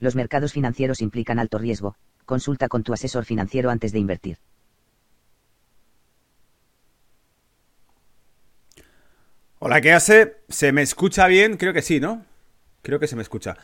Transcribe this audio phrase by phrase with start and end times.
[0.00, 4.38] Los mercados financieros implican alto riesgo, consulta con tu asesor financiero antes de invertir.
[9.60, 10.36] Hola, ¿qué hace?
[10.48, 11.56] ¿Se me escucha bien?
[11.56, 12.24] Creo que sí, ¿no?
[12.82, 13.56] Creo que se me escucha.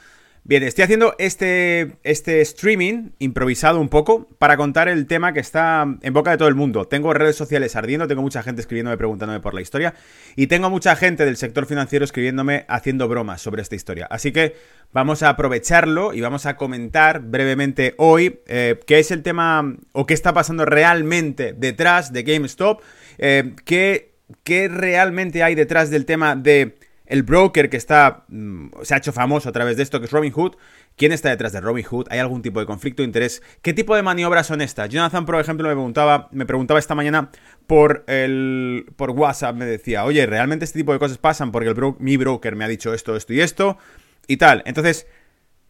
[0.46, 5.86] Bien, estoy haciendo este, este streaming improvisado un poco para contar el tema que está
[6.02, 6.84] en boca de todo el mundo.
[6.86, 9.94] Tengo redes sociales ardiendo, tengo mucha gente escribiéndome preguntándome por la historia
[10.36, 14.06] y tengo mucha gente del sector financiero escribiéndome haciendo bromas sobre esta historia.
[14.10, 14.54] Así que
[14.92, 20.04] vamos a aprovecharlo y vamos a comentar brevemente hoy eh, qué es el tema o
[20.04, 22.82] qué está pasando realmente detrás de GameStop,
[23.16, 26.74] eh, qué, qué realmente hay detrás del tema de
[27.14, 30.12] el broker que está mm, se ha hecho famoso a través de esto, que es
[30.12, 30.56] Robinhood.
[30.96, 32.08] ¿Quién está detrás de Robinhood?
[32.10, 33.40] ¿Hay algún tipo de conflicto de interés?
[33.62, 34.88] ¿Qué tipo de maniobras son estas?
[34.88, 37.30] Jonathan, por ejemplo, me preguntaba, me preguntaba esta mañana
[37.68, 41.52] por el por WhatsApp, me decía, oye, ¿realmente este tipo de cosas pasan?
[41.52, 43.78] Porque el mi broker me ha dicho esto, esto y esto
[44.26, 44.64] y tal.
[44.66, 45.06] Entonces,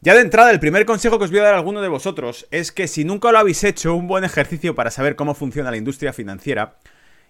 [0.00, 2.46] ya de entrada, el primer consejo que os voy a dar a alguno de vosotros
[2.50, 5.76] es que si nunca lo habéis hecho, un buen ejercicio para saber cómo funciona la
[5.76, 6.78] industria financiera,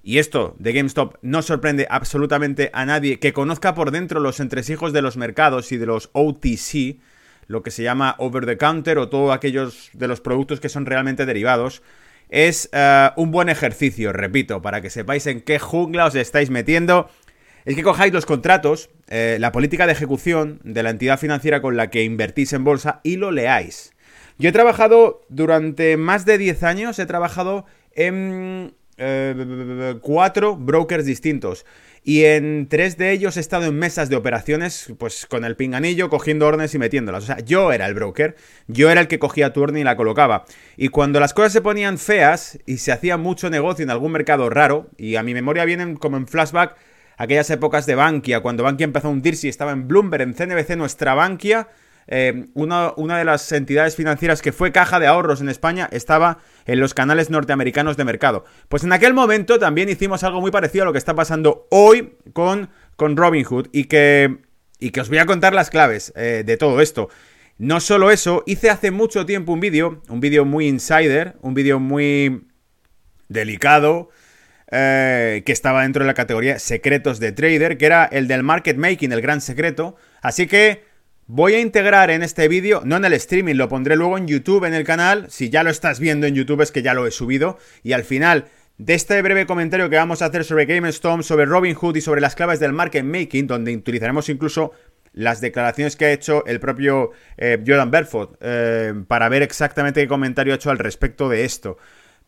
[0.04, 4.92] y esto de GameStop no sorprende absolutamente a nadie que conozca por dentro los entresijos
[4.92, 6.98] de los mercados y de los OTC,
[7.46, 10.84] lo que se llama over the counter o todos aquellos de los productos que son
[10.84, 11.82] realmente derivados.
[12.28, 17.08] Es eh, un buen ejercicio, repito, para que sepáis en qué jungla os estáis metiendo.
[17.64, 21.78] Es que cojáis los contratos, eh, la política de ejecución de la entidad financiera con
[21.78, 23.94] la que invertís en bolsa y lo leáis.
[24.38, 31.64] Yo he trabajado durante más de 10 años, he trabajado en eh, cuatro brokers distintos.
[32.06, 36.10] Y en tres de ellos he estado en mesas de operaciones, pues con el pinganillo,
[36.10, 37.24] cogiendo órdenes y metiéndolas.
[37.24, 38.36] O sea, yo era el broker,
[38.68, 40.44] yo era el que cogía tu orden y la colocaba.
[40.76, 44.50] Y cuando las cosas se ponían feas y se hacía mucho negocio en algún mercado
[44.50, 46.76] raro, y a mi memoria vienen como en flashback
[47.16, 50.76] aquellas épocas de Bankia, cuando Bankia empezó a hundirse y estaba en Bloomberg, en CNBC,
[50.76, 51.68] nuestra Bankia
[52.06, 56.38] eh, una, una, de las entidades financieras que fue caja de ahorros en España estaba
[56.66, 58.44] en los canales norteamericanos de mercado.
[58.68, 62.16] Pues en aquel momento también hicimos algo muy parecido a lo que está pasando hoy
[62.32, 64.38] con, con Robinhood y que,
[64.78, 67.08] y que os voy a contar las claves eh, de todo esto.
[67.56, 71.78] No solo eso, hice hace mucho tiempo un vídeo, un vídeo muy insider, un vídeo
[71.78, 72.48] muy
[73.28, 74.10] delicado,
[74.70, 78.76] eh, que estaba dentro de la categoría secretos de trader, que era el del market
[78.76, 79.94] making, el gran secreto.
[80.20, 80.82] Así que
[81.26, 84.64] Voy a integrar en este vídeo, no en el streaming, lo pondré luego en YouTube
[84.64, 85.26] en el canal.
[85.30, 87.56] Si ya lo estás viendo en YouTube es que ya lo he subido.
[87.82, 88.44] Y al final
[88.76, 92.34] de este breve comentario que vamos a hacer sobre GameStop, sobre Robinhood y sobre las
[92.34, 94.72] claves del market making, donde utilizaremos incluso
[95.14, 100.08] las declaraciones que ha hecho el propio eh, Jordan Belfort eh, para ver exactamente qué
[100.08, 101.78] comentario ha hecho al respecto de esto.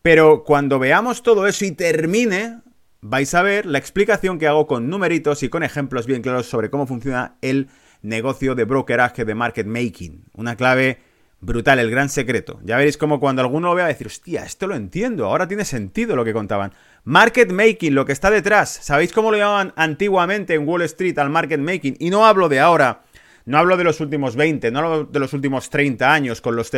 [0.01, 2.61] Pero cuando veamos todo eso y termine,
[3.01, 6.71] vais a ver la explicación que hago con numeritos y con ejemplos bien claros sobre
[6.71, 7.67] cómo funciona el
[8.01, 10.25] negocio de brokeraje de market making.
[10.33, 10.99] Una clave
[11.39, 12.59] brutal, el gran secreto.
[12.63, 16.15] Ya veréis como cuando alguno lo vea decir, hostia, esto lo entiendo, ahora tiene sentido
[16.15, 16.73] lo que contaban.
[17.03, 18.69] Market making, lo que está detrás.
[18.69, 21.95] ¿Sabéis cómo lo llamaban antiguamente en Wall Street al market making?
[21.99, 23.03] Y no hablo de ahora,
[23.45, 26.69] no hablo de los últimos 20, no hablo de los últimos 30 años con los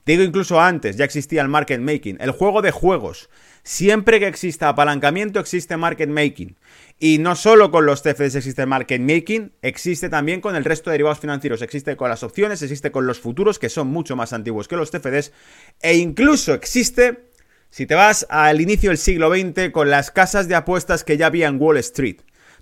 [0.00, 0.06] CFDs.
[0.06, 3.28] Digo incluso antes, ya existía el market making, el juego de juegos.
[3.62, 6.56] Siempre que exista apalancamiento existe market making.
[6.98, 10.94] Y no solo con los CFDs existe market making, existe también con el resto de
[10.94, 14.68] derivados financieros, existe con las opciones, existe con los futuros que son mucho más antiguos
[14.68, 15.32] que los CFDs
[15.80, 17.30] e incluso existe
[17.70, 21.26] si te vas al inicio del siglo XX con las casas de apuestas que ya
[21.26, 22.20] había en Wall Street.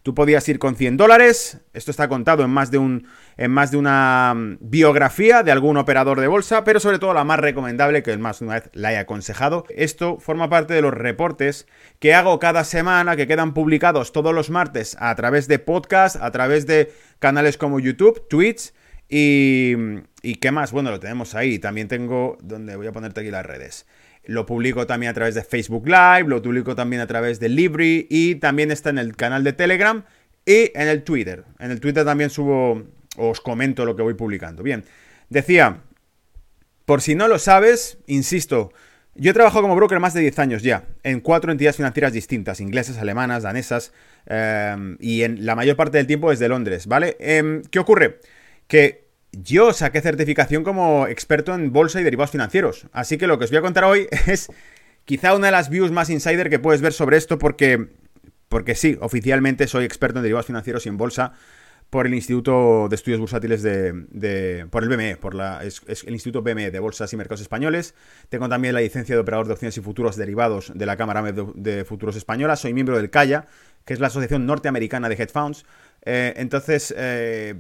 [0.09, 3.71] Tú podías ir con 100 dólares, esto está contado en más de, un, en más
[3.71, 8.03] de una mm, biografía de algún operador de bolsa, pero sobre todo la más recomendable,
[8.03, 9.67] que más una vez la he aconsejado.
[9.69, 11.67] Esto forma parte de los reportes
[11.99, 16.31] que hago cada semana, que quedan publicados todos los martes a través de podcast, a
[16.31, 18.73] través de canales como YouTube, Twitch
[19.11, 19.75] y...
[20.23, 20.73] ¿Y qué más?
[20.73, 21.59] Bueno, lo tenemos ahí.
[21.59, 22.39] También tengo...
[22.41, 23.87] donde voy a ponerte aquí las redes.
[24.29, 28.07] Lo publico también a través de Facebook Live, lo publico también a través de Libri
[28.11, 30.05] y también está en el canal de Telegram
[30.45, 31.45] y en el Twitter.
[31.59, 32.83] En el Twitter también subo,
[33.17, 34.63] os comento lo que voy publicando.
[34.63, 34.85] Bien,
[35.31, 35.81] decía,
[36.85, 38.71] por si no lo sabes, insisto,
[39.15, 42.61] yo he trabajado como broker más de 10 años ya, en cuatro entidades financieras distintas,
[42.61, 43.95] inglesas, alemanas, danesas,
[44.27, 47.17] em, y en la mayor parte del tiempo desde Londres, ¿vale?
[47.19, 48.21] Em, ¿Qué ocurre?
[48.67, 52.87] Que yo saqué certificación como experto en bolsa y derivados financieros.
[52.93, 54.51] Así que lo que os voy a contar hoy es
[55.05, 57.89] quizá una de las views más insider que puedes ver sobre esto porque,
[58.49, 61.33] porque sí, oficialmente soy experto en derivados financieros y en bolsa
[61.91, 66.79] por el Instituto de Estudios Bursátiles de, por el BME, por el Instituto BME de
[66.81, 67.95] Bolsas y Mercados Españoles.
[68.29, 71.85] Tengo también la licencia de operador de opciones y futuros derivados de la Cámara de,
[71.87, 72.57] Futuros Española.
[72.57, 73.47] Soy miembro del CAIA,
[73.87, 75.65] que es la Asociación Norteamericana de Hedge Funds.
[76.03, 77.55] Eh, entonces, eh,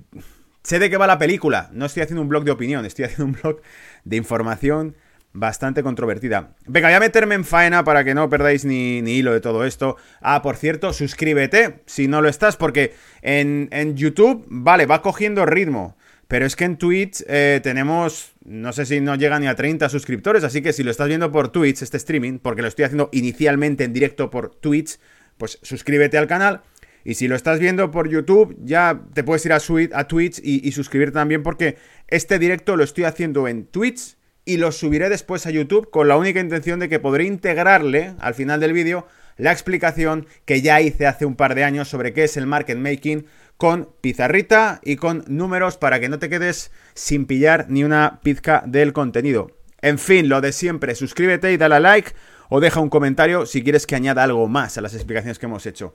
[0.68, 1.70] sé de qué va la película.
[1.72, 3.62] No estoy haciendo un blog de opinión, estoy haciendo un blog
[4.04, 4.96] de información
[5.32, 6.56] bastante controvertida.
[6.66, 9.96] Venga, voy a meterme en faena para que no perdáis ni, hilo de todo esto.
[10.20, 15.96] Ah, por cierto, suscríbete si no lo estás, porque en, YouTube, vale, va cogiendo ritmo.
[16.26, 19.88] Pero es que en Twitch eh, tenemos, no sé si no llega ni a 30
[19.88, 23.08] suscriptores, así que si lo estás viendo por Twitch, este streaming, porque lo estoy haciendo
[23.12, 24.98] inicialmente en directo por Twitch,
[25.38, 26.60] pues suscríbete al canal.
[27.08, 29.60] Y si lo estás viendo por YouTube, ya te puedes ir a,
[29.94, 34.58] a Twitch y, y suscribirte también, porque este directo lo estoy haciendo en Twitch y
[34.58, 38.60] lo subiré después a YouTube con la única intención de que podré integrarle al final
[38.60, 39.06] del vídeo
[39.38, 42.76] la explicación que ya hice hace un par de años sobre qué es el market
[42.76, 43.24] making
[43.56, 48.62] con pizarrita y con números para que no te quedes sin pillar ni una pizca
[48.66, 49.56] del contenido.
[49.80, 52.12] En fin, lo de siempre, suscríbete y dale a like
[52.50, 55.64] o deja un comentario si quieres que añada algo más a las explicaciones que hemos
[55.64, 55.94] hecho.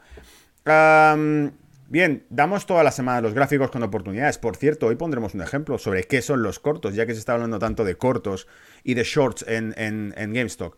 [0.66, 4.40] Bien, damos toda la semana los gráficos con oportunidades.
[4.40, 7.34] Por cierto, hoy pondremos un ejemplo sobre qué son los cortos, ya que se está
[7.34, 8.48] hablando tanto de cortos
[8.84, 10.74] y de shorts en, en, GameStop.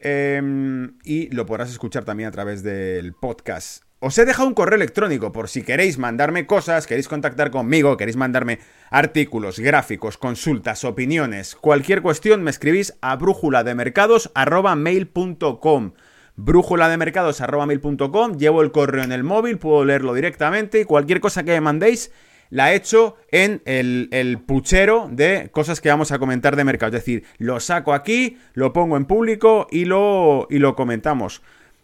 [0.00, 3.84] Em, y lo podrás escuchar también a través del podcast.
[4.00, 8.16] Os he dejado un correo electrónico por si queréis mandarme cosas, queréis contactar conmigo, queréis
[8.16, 8.58] mandarme
[8.90, 15.92] artículos, gráficos, consultas, opiniones, cualquier cuestión, me escribís a brújula mercados@mail.com
[16.36, 21.20] brújula de mercados mail.com, llevo el correo en el móvil, puedo leerlo directamente y cualquier
[21.20, 22.12] cosa que me mandéis
[22.50, 26.96] la he hecho en el, puchero de cosas que vamos a comentar de mercado.
[26.96, 31.42] Es decir, lo saco aquí, lo pongo en público y lo, y lo comentamos.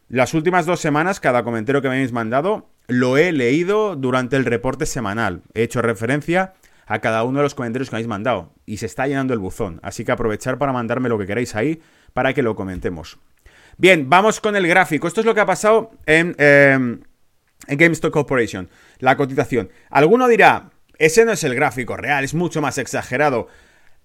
[0.09, 4.45] Las últimas dos semanas, cada comentario que me habéis mandado, lo he leído durante el
[4.45, 5.43] reporte semanal.
[5.55, 6.55] He hecho referencia
[6.87, 8.53] a cada uno de los comentarios que me habéis mandado.
[8.67, 9.81] Y se está llenando el buzón.
[9.83, 11.81] Así que aprovechar para mandarme lo que queráis ahí
[12.13, 13.19] para que lo comentemos.
[13.83, 15.09] Bien, vamos con el gráfico.
[15.09, 17.01] Esto es lo que ha pasado en, em,
[17.67, 18.71] en GameStop Corporation,
[19.01, 19.71] la cotización.
[19.91, 23.49] Alguno dirá, ese no es el gráfico real, es mucho más exagerado.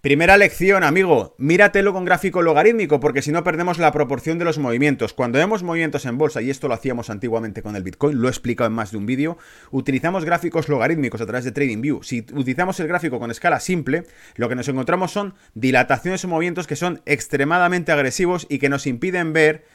[0.07, 4.57] Primera lección, amigo, míratelo con gráfico logarítmico, porque si no perdemos la proporción de los
[4.57, 5.11] movimientos.
[5.11, 8.31] Cuando vemos movimientos en bolsa, y esto lo hacíamos antiguamente con el Bitcoin, lo he
[8.31, 9.37] explicado en más de un vídeo,
[9.69, 12.03] utilizamos gráficos logarítmicos a través de TradingView.
[12.03, 14.05] Si utilizamos el gráfico con escala simple,
[14.37, 18.87] lo que nos encontramos son dilataciones o movimientos que son extremadamente agresivos y que nos
[18.87, 19.65] impiden ver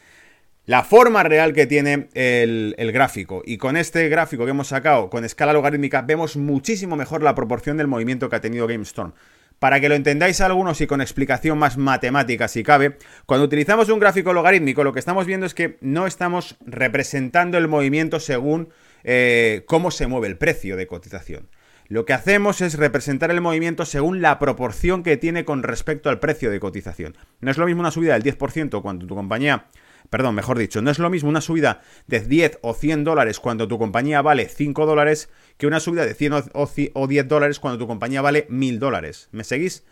[0.64, 3.42] la forma real que tiene el, gráfico.
[3.44, 7.76] Y con este gráfico que hemos sacado con escala logarítmica, vemos muchísimo mejor la proporción
[7.76, 9.12] del movimiento que ha tenido GameStorm.
[9.62, 14.00] Para que lo entendáis algunos y con explicación más matemática si cabe, cuando utilizamos un
[14.00, 18.70] gráfico logarítmico lo que estamos viendo es que no estamos representando el movimiento según
[19.04, 21.48] eh, cómo se mueve el precio de cotización.
[21.86, 26.18] Lo que hacemos es representar el movimiento según la proporción que tiene con respecto al
[26.18, 27.16] precio de cotización.
[27.40, 29.66] No es lo mismo una subida del 10% cuando tu compañía
[30.12, 33.66] perdón, mejor dicho, no es lo mismo una subida de 10 o 100 dólares cuando
[33.66, 37.86] tu compañía vale 5 dólares que una subida de 100 o 10 dólares cuando tu
[37.86, 39.30] compañía vale 1000 dólares.
[39.32, 39.84] ¿Me seguís?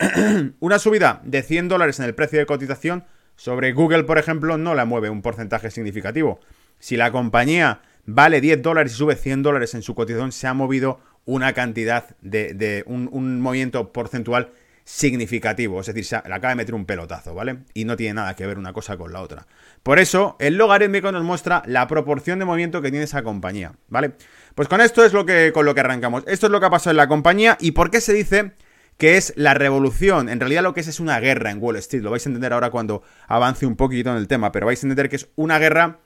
[0.58, 3.04] una subida de 100 dólares en el precio de cotización
[3.36, 6.40] sobre Google, por ejemplo, no la mueve un porcentaje significativo.
[6.80, 10.54] Si la compañía vale 10 dólares y sube 100 dólares en su cotización, se ha
[10.54, 14.50] movido una cantidad de, un, un movimiento porcentual
[14.88, 17.58] significativo, es decir, se le acaba de meter un pelotazo, ¿vale?
[17.74, 19.46] Y no tiene nada que ver una cosa con la otra.
[19.82, 24.12] Por eso, el logarítmico nos muestra la proporción de movimiento que tiene esa compañía, ¿vale?
[24.54, 26.24] Pues con esto es lo que, con lo que arrancamos.
[26.26, 28.52] Esto es lo que ha pasado en la compañía y por qué se dice
[28.96, 30.30] que es la revolución.
[30.30, 32.02] En realidad lo que es es una guerra en Wall Street.
[32.02, 34.86] Lo vais a entender ahora cuando avance un poquito en el tema, pero vais a
[34.86, 35.98] entender que es una guerra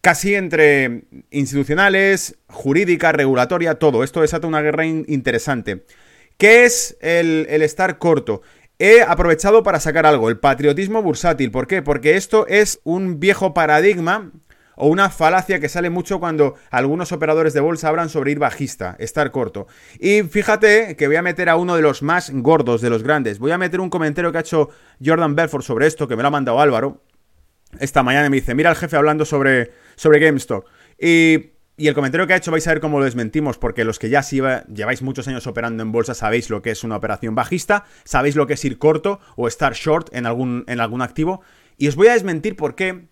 [0.00, 4.04] casi entre institucionales, jurídica, regulatoria, todo.
[4.04, 5.84] Esto desata una guerra interesante.
[6.38, 8.42] ¿Qué es el, estar corto?
[8.78, 11.50] He aprovechado para sacar algo, el patriotismo bursátil.
[11.50, 11.80] ¿Por qué?
[11.80, 14.32] Porque esto es un viejo paradigma
[14.76, 18.96] o una falacia que sale mucho cuando algunos operadores de bolsa hablan sobre ir bajista,
[18.98, 19.66] estar corto.
[19.98, 23.38] Y fíjate que voy a meter a uno de los más gordos, de los grandes.
[23.38, 24.68] Voy a meter un comentario que ha hecho
[25.02, 27.02] Jordan Belfort sobre esto, que me lo ha mandado Álvaro.
[27.80, 30.66] Esta mañana me dice, mira al jefe hablando sobre, sobre GameStop.
[31.00, 33.98] Y y el comentario que ha hecho vais a ver cómo lo desmentimos, porque los
[33.98, 37.84] que ya lleváis muchos años operando en bolsa sabéis lo que es una operación bajista,
[38.04, 41.42] sabéis lo que es ir corto o estar short en algún, en algún activo.
[41.76, 43.08] Y os voy a desmentir por qué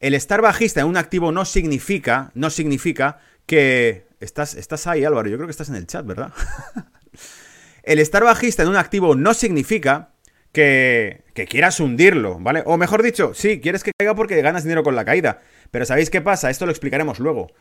[0.00, 4.06] el estar bajista en un activo no significa, no significa que...
[4.20, 6.32] Estás, estás ahí, Álvaro, yo creo que estás en el chat, ¿verdad?
[7.84, 10.10] el estar bajista en un activo no significa
[10.50, 12.64] que, que, quieras hundirlo, ¿vale?
[12.66, 15.38] O mejor dicho, sí, quieres que caiga porque ganas dinero con la caída.
[15.70, 16.50] Pero ¿sabéis qué pasa?
[16.50, 17.52] Esto lo explicaremos luego.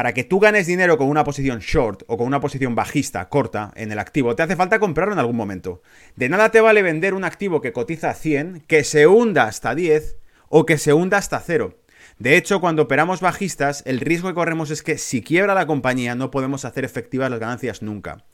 [0.00, 3.70] Para que tú ganes dinero con una posición short o con una posición bajista, corta,
[3.76, 5.82] en el activo, te hace falta comprarlo en algún momento.
[6.16, 10.16] De nada te vale vender un activo que cotiza 100, que se hunda hasta 10
[10.48, 11.76] o que se hunda hasta 0.
[12.18, 16.14] De hecho, cuando operamos bajistas, el riesgo que corremos es que si quiebra la compañía
[16.14, 18.24] no podemos hacer efectivas las ganancias nunca.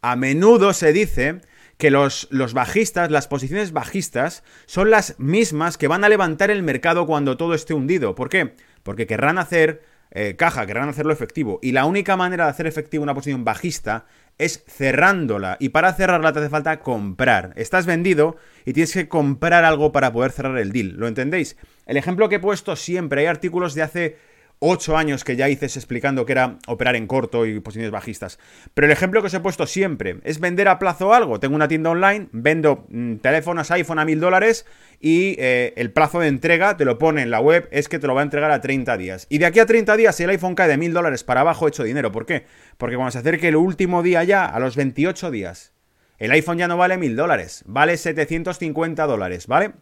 [0.00, 1.40] A menudo se dice
[1.78, 6.62] que los, los, bajistas, las posiciones bajistas, son las mismas que van a levantar el
[6.62, 8.14] mercado cuando todo esté hundido.
[8.14, 8.54] ¿Por qué?
[8.84, 11.58] Porque querrán hacer eh, caja, querrán hacerlo efectivo.
[11.62, 14.06] Y la única manera de hacer efectivo una posición bajista
[14.38, 15.56] es cerrándola.
[15.60, 17.52] Y para cerrarla te hace falta comprar.
[17.56, 20.94] Estás vendido y tienes que comprar algo para poder cerrar el deal.
[20.96, 21.56] ¿Lo entendéis?
[21.86, 24.16] El ejemplo que he puesto siempre, hay artículos de hace
[24.60, 28.38] ocho años que ya hice explicando que era operar en corto y posiciones bajistas.
[28.74, 31.40] Pero el ejemplo que os he puesto siempre es vender a plazo algo.
[31.40, 34.66] Tengo una tienda online, vendo mm, teléfonos iPhone a mil dólares
[35.00, 38.06] y eh, el plazo de entrega te lo pone en la web, es que te
[38.06, 39.26] lo va a entregar a 30 días.
[39.28, 41.66] Y de aquí a 30 días, si el iPhone cae de mil dólares para abajo,
[41.66, 42.10] he hecho dinero.
[42.12, 42.44] ¿Por qué?
[42.76, 45.72] Porque cuando se acerque el último día ya, a los 28 días,
[46.18, 49.72] el iPhone ya no vale mil dólares, vale 750 dólares, ¿vale?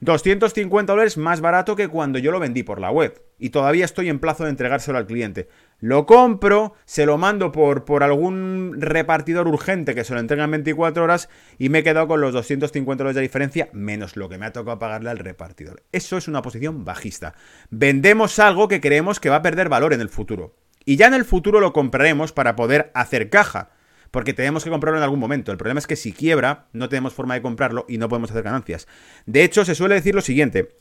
[0.00, 3.22] 250 dólares más barato que cuando yo lo vendí por la web.
[3.38, 5.48] Y todavía estoy en plazo de entregárselo al cliente.
[5.78, 10.52] Lo compro, se lo mando por, por algún repartidor urgente que se lo entrega en
[10.52, 14.38] 24 horas y me he quedado con los 250 dólares de diferencia menos lo que
[14.38, 15.82] me ha tocado pagarle al repartidor.
[15.92, 17.34] Eso es una posición bajista.
[17.70, 20.54] Vendemos algo que creemos que va a perder valor en el futuro.
[20.86, 23.70] Y ya en el futuro lo compraremos para poder hacer caja
[24.16, 25.52] porque tenemos que comprarlo en algún momento.
[25.52, 28.44] El problema es que si quiebra, no tenemos forma de comprarlo y no podemos hacer
[28.44, 28.88] ganancias.
[29.26, 30.78] De hecho, se suele decir lo siguiente.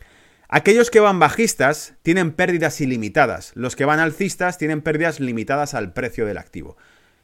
[0.48, 3.52] Aquellos que van bajistas tienen pérdidas ilimitadas.
[3.56, 6.78] Los que van alcistas tienen pérdidas limitadas al precio del activo.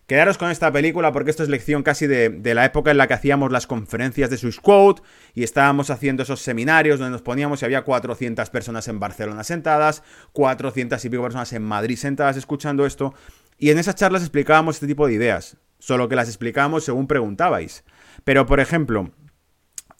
[0.05, 3.13] Quedaros con esta película porque esto es lección casi de, la época en la que
[3.13, 5.03] hacíamos las conferencias de Swissquote
[5.33, 10.03] y estábamos haciendo esos seminarios donde nos poníamos y había 400 personas en Barcelona sentadas,
[10.33, 13.13] 400 y pico personas en Madrid sentadas escuchando esto.
[13.57, 17.83] Y en esas charlas explicábamos este tipo de ideas solo que las explicamos según preguntabais.
[18.23, 19.11] Pero, por ejemplo,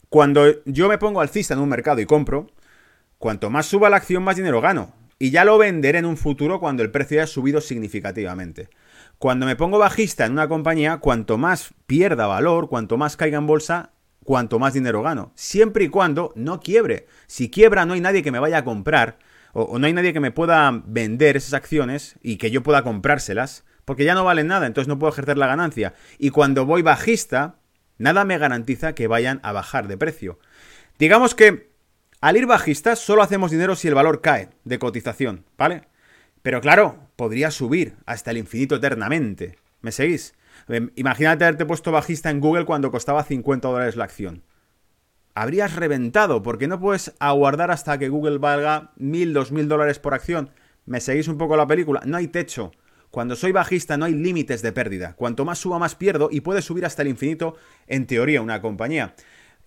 [0.08, 2.46] cuando yo me pongo alcista en un mercado y compro,
[3.18, 4.94] cuanto más suba la acción, más dinero gano.
[5.18, 8.70] Y ya lo venderé en un futuro cuando el precio haya subido significativamente.
[9.18, 13.46] Cuando me pongo bajista en una compañía, cuanto más pierda valor, cuanto más caiga en
[13.46, 13.90] bolsa,
[14.24, 15.32] cuanto más dinero gano.
[15.34, 17.06] Siempre y cuando no quiebre.
[17.26, 19.18] Si quiebra, no hay nadie que me vaya a comprar,
[19.52, 23.64] o, no hay nadie que me pueda vender esas acciones y que yo pueda comprárselas
[23.84, 25.94] porque ya no valen nada, entonces no puedo ejercer la ganancia.
[26.18, 27.56] Y cuando voy bajista,
[27.98, 30.38] nada me garantiza que vayan a bajar de precio.
[30.98, 31.72] Digamos que
[32.20, 35.88] al ir bajista solo hacemos dinero si el valor cae de cotización, ¿vale?
[36.42, 39.58] Pero claro, podría subir hasta el infinito eternamente.
[39.80, 40.34] ¿Me seguís?
[40.68, 44.44] Em, imagínate haberte puesto bajista en Google cuando costaba 50 dólares la acción.
[45.34, 50.50] Habrías reventado, porque no puedes aguardar hasta que Google valga 1000, 2000 dólares por acción.
[50.84, 52.02] ¿Me seguís un poco la película?
[52.04, 52.72] No hay techo.
[53.12, 55.12] Cuando soy bajista no hay límites de pérdida.
[55.16, 59.14] Cuanto más suba, más pierdo y puede subir hasta el infinito, en teoría, una compañía.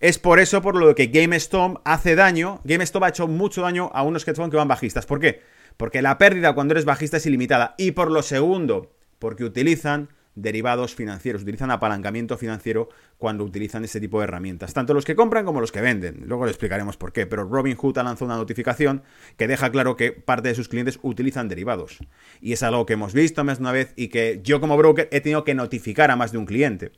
[0.00, 2.60] Es por eso por lo que GameStop hace daño.
[2.64, 5.06] GameStop ha hecho mucho daño a unos que van bajistas.
[5.06, 5.42] ¿Por qué?
[5.76, 7.76] Porque la pérdida cuando eres bajista es ilimitada.
[7.78, 12.88] Y por lo segundo, porque utilizan derivados financieros, utilizan apalancamiento financiero
[13.18, 16.24] cuando utilizan este tipo de herramientas, tanto los que compran como los que venden.
[16.26, 19.02] Luego le explicaremos por qué, pero Robinhood ha lanzado una notificación
[19.36, 21.98] que deja claro que parte de sus clientes utilizan derivados.
[22.40, 25.08] Y es algo que hemos visto más de una vez y que yo como broker
[25.10, 26.92] he tenido que notificar a más de un cliente.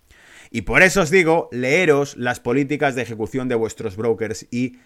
[0.50, 4.78] Y por eso os digo, leeros las políticas de ejecución de vuestros brokers y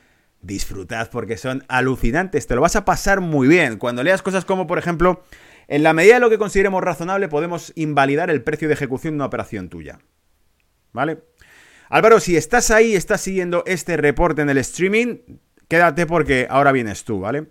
[0.42, 3.78] disfrutad porque son alucinantes, te lo vas a pasar muy bien.
[3.78, 5.22] Cuando leas cosas como, por ejemplo,
[5.68, 9.16] en la medida de lo que consideremos razonable, podemos invalidar el precio de ejecución de
[9.16, 9.98] una operación tuya.
[10.92, 11.18] ¿Vale?
[11.88, 15.18] Álvaro, si estás ahí, estás siguiendo este reporte en el streaming,
[15.68, 17.48] quédate porque ahora vienes tú, ¿vale?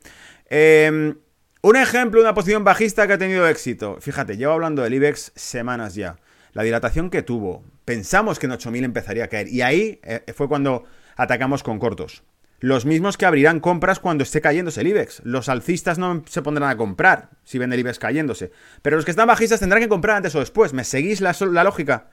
[0.50, 1.16] Em,
[1.62, 3.98] un ejemplo una posición bajista que ha tenido éxito.
[4.00, 6.18] Fíjate, llevo hablando del IBEX semanas ya.
[6.54, 7.64] La dilatación que tuvo.
[7.86, 9.48] Pensamos que en 8.000 empezaría a caer.
[9.48, 12.24] Y ahí eh, fue cuando atacamos con cortos
[12.62, 15.24] los mismos que abrirán compras cuando esté cayéndose el IBEX.
[15.26, 18.52] Los alcistas no se pondrán a comprar si ven el IBEX cayéndose.
[18.84, 20.72] Pero los que están bajistas tendrán que comprar antes o después.
[20.72, 22.12] ¿Me seguís la, lógica?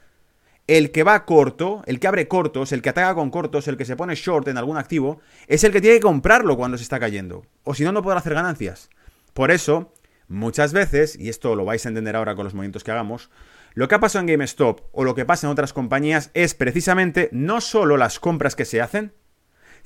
[0.66, 3.84] El que va corto, el que abre cortos, el que ataca con cortos, el que
[3.84, 6.98] se pone short en algún activo, es el que tiene que comprarlo cuando se está
[6.98, 7.44] cayendo.
[7.64, 8.88] O si no, no podrá hacer ganancias.
[9.34, 9.92] Por eso,
[10.28, 13.28] muchas veces, y esto lo vais a entender ahora con los movimientos que hagamos,
[13.74, 17.28] lo que ha pasado en GameStop o lo que pasa en otras compañías es precisamente
[17.32, 19.12] no solo las compras que se hacen,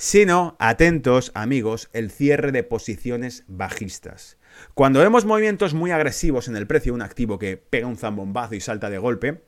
[0.03, 4.37] sino, atentos amigos, el cierre de posiciones bajistas.
[4.75, 8.57] Cuando vemos movimientos muy agresivos en el precio de un activo que pega un zambombazo
[8.57, 9.45] y salta de golpe,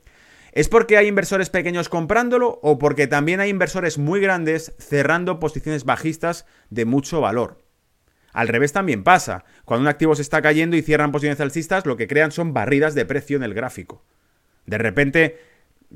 [0.53, 5.83] ¿Es porque hay inversores pequeños comprándolo o porque también hay inversores muy grandes cerrando posiciones
[5.83, 7.61] bajistas de mucho valor?
[8.31, 9.43] Al revés también pasa.
[9.65, 12.95] Cuando un activo se está cayendo y cierran posiciones alcistas, lo que crean son barridas
[12.95, 14.05] de precio en el gráfico.
[14.65, 15.37] De repente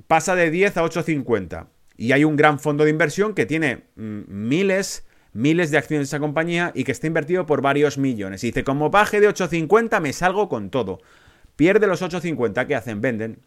[0.07, 1.67] pasa de 10 a 8.50
[1.99, 6.15] y hay un gran fondo de inversión que tiene mm, miles, miles de acciones de
[6.15, 8.41] esa compañía y que está invertido por varios millones.
[8.45, 11.01] Y dice, como baje de 8.50 me salgo con todo.
[11.57, 13.01] Pierde los 8.50, ¿qué hacen?
[13.01, 13.41] Venden.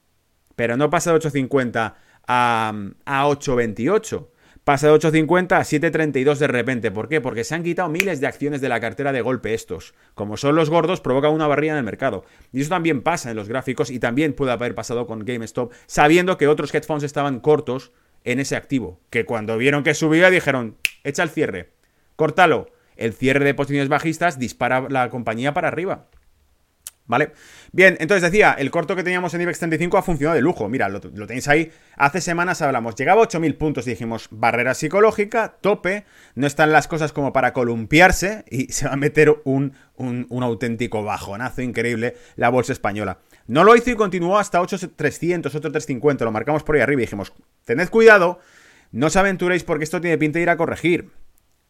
[0.54, 1.94] Pero no pasa de 8.50
[2.28, 2.74] a,
[3.06, 4.28] a 8.28.
[4.64, 6.90] Pasa de 8.50 a 7.32 de repente.
[6.90, 7.22] ¿Por qué?
[7.22, 9.94] Porque se han quitado miles de acciones de la cartera de golpe estos.
[10.14, 12.26] Como son los gordos, provoca una barrilla en el mercado.
[12.52, 16.36] Y eso también pasa en los gráficos y también puede haber pasado con GameStop, sabiendo
[16.36, 17.92] que otros hedge funds estaban cortos
[18.24, 19.00] en ese activo.
[19.10, 21.70] Que cuando vieron que subía dijeron, echa el cierre,
[22.16, 22.70] córtalo.
[22.96, 26.08] El cierre de posiciones bajistas dispara la compañía para arriba.
[27.04, 27.32] ¿Vale?
[27.72, 30.68] Bien, entonces decía, el corto que teníamos en IBEX 35 ha funcionado de lujo.
[30.68, 31.70] Mira, lo, tenéis ahí.
[31.96, 36.04] Hace semanas hablamos, llegaba a 8.000 puntos y dijimos, barrera psicológica, tope,
[36.36, 41.02] no están las cosas como para columpiarse y se va a meter un, un auténtico
[41.02, 43.18] bajonazo increíble la bolsa española.
[43.46, 47.32] No lo hizo y continuó hasta 8.300, 8.350, lo marcamos por ahí arriba y dijimos,
[47.64, 48.40] tened cuidado,
[48.92, 51.10] no os aventuréis porque esto tiene pinta de ir a corregir.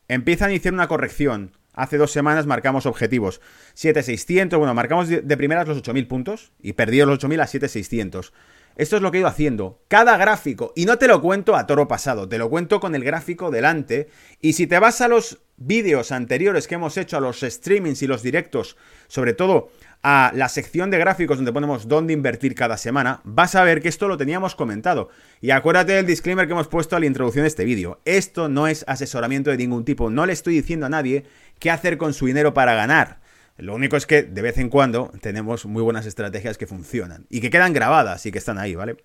[0.09, 3.41] Empieza a iniciar una corrección Hace dos semanas marcamos objetivos.
[3.75, 8.33] 7600, bueno, marcamos de primeras los 8000 puntos y perdí los 8000 a 7600.
[8.76, 9.83] Esto es lo que he ido haciendo.
[9.88, 13.05] Cada gráfico, y no te lo cuento a toro pasado, te lo cuento con el
[13.05, 14.09] gráfico delante.
[14.41, 18.07] Y si te vas a los vídeos anteriores que hemos hecho, a los streamings y
[18.07, 18.76] los directos,
[19.09, 19.71] sobre todo
[20.02, 23.88] a la sección de gráficos donde ponemos dónde invertir cada semana, vas a ver que
[23.88, 25.11] esto lo teníamos comentado.
[25.40, 28.00] Y acuérdate del disclaimer que hemos puesto a la introducción de este vídeo.
[28.04, 30.11] Esto no es asesoramiento de ningún tipo.
[30.11, 31.25] No le estoy diciendo a nadie
[31.61, 33.21] qué hacer con su dinero para ganar.
[33.59, 37.40] Lo único es que de vez en cuando tenemos muy buenas estrategias que funcionan y
[37.40, 38.97] que quedan grabadas y que están ahí, ¿vale?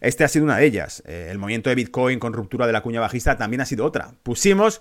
[0.00, 1.02] Este ha sido una de ellas.
[1.06, 4.14] Eh, el movimiento de Bitcoin con ruptura de la cuña bajista también ha sido otra.
[4.24, 4.80] Pusimos,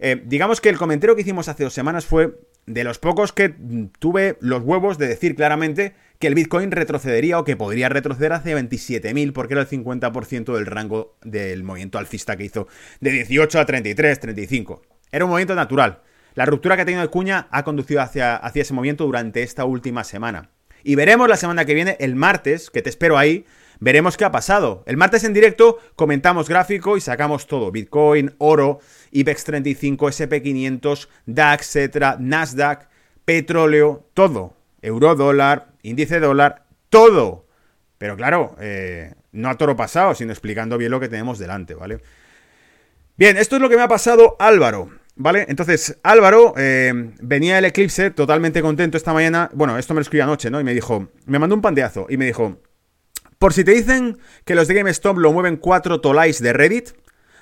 [0.00, 3.54] eh, digamos que el comentario que hicimos hace dos semanas fue de los pocos que
[3.98, 8.58] tuve los huevos de decir claramente que el Bitcoin retrocedería o que podría retroceder hacia
[8.58, 12.68] 27.000 porque era el 50% del rango del movimiento alcista que hizo
[13.00, 14.82] de 18 a 33, 35.
[15.12, 16.02] Era un movimiento natural.
[16.34, 20.04] La ruptura que ha tenido cuña ha conducido hacia, hacia ese movimiento durante esta última
[20.04, 20.50] semana.
[20.84, 23.44] Y veremos la semana que viene, el martes, que te espero ahí,
[23.80, 24.82] veremos qué ha pasado.
[24.86, 27.70] El martes en directo comentamos gráfico y sacamos todo.
[27.70, 32.88] Bitcoin, oro, IBEX 35, SP500, DAX, etc., Nasdaq,
[33.24, 34.54] petróleo, todo.
[34.82, 37.46] Euro dólar, índice dólar, todo.
[37.98, 42.00] Pero claro, eh, no a toro pasado, sino explicando bien lo que tenemos delante, ¿vale?
[43.16, 44.90] Bien, esto es lo que me ha pasado Álvaro.
[45.20, 45.46] ¿Vale?
[45.48, 49.50] Entonces, Álvaro eh, venía el eclipse totalmente contento esta mañana.
[49.52, 50.60] Bueno, esto me lo escribí anoche, ¿no?
[50.60, 52.60] Y me dijo, me mandó un pandeazo y me dijo,
[53.38, 56.90] por si te dicen que los de GameStop lo mueven cuatro tolais de Reddit.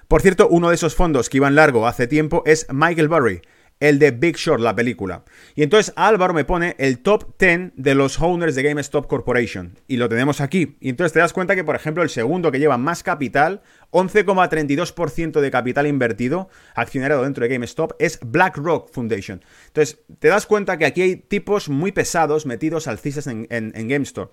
[0.09, 3.43] Por cierto, uno de esos fondos que iban largo hace tiempo es Michael Burry,
[3.81, 5.25] el de Big Short, la película.
[5.55, 9.79] Y entonces Álvaro me pone el top 10 de los owners de GameStop Corporation.
[9.89, 10.77] Y lo tenemos aquí.
[10.81, 15.41] Y entonces te das cuenta que, por ejemplo, el segundo que lleva más capital, 11,32%
[15.41, 19.43] de capital invertido, accionariado dentro de GameStop, es BlackRock Foundation.
[19.69, 24.31] Entonces, te das cuenta que aquí hay tipos muy pesados metidos alcistas en, en GameStop.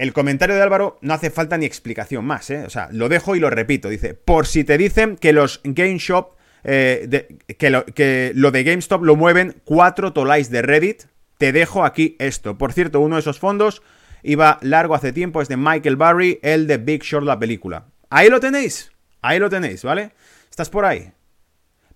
[0.00, 2.64] El comentario de Álvaro no hace falta ni explicación más, ¿eh?
[2.64, 3.90] O sea, lo dejo y lo repito.
[3.90, 9.02] Dice, por si te dicen que los GameStop eh, que, lo, que, lo, de GameStop
[9.02, 11.02] lo mueven cuatro tolais de Reddit.
[11.36, 12.56] Te dejo aquí esto.
[12.56, 13.82] Por cierto, uno de esos fondos
[14.22, 17.84] iba largo hace tiempo, es de Michael Barry, el de Big Short, la película.
[18.08, 20.12] Ahí lo tenéis, ahí lo tenéis, ¿vale?
[20.48, 21.12] ¿Estás por ahí?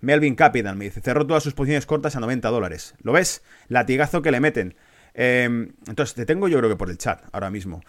[0.01, 2.97] Melvin Capital me dice, cerró todas sus posiciones cortas a 90 dólares.
[3.03, 3.43] ¿Lo ves?
[3.69, 4.77] Latigazo que le meten.
[5.15, 7.81] Em, entonces, te tengo yo creo que por el chat ahora mismo.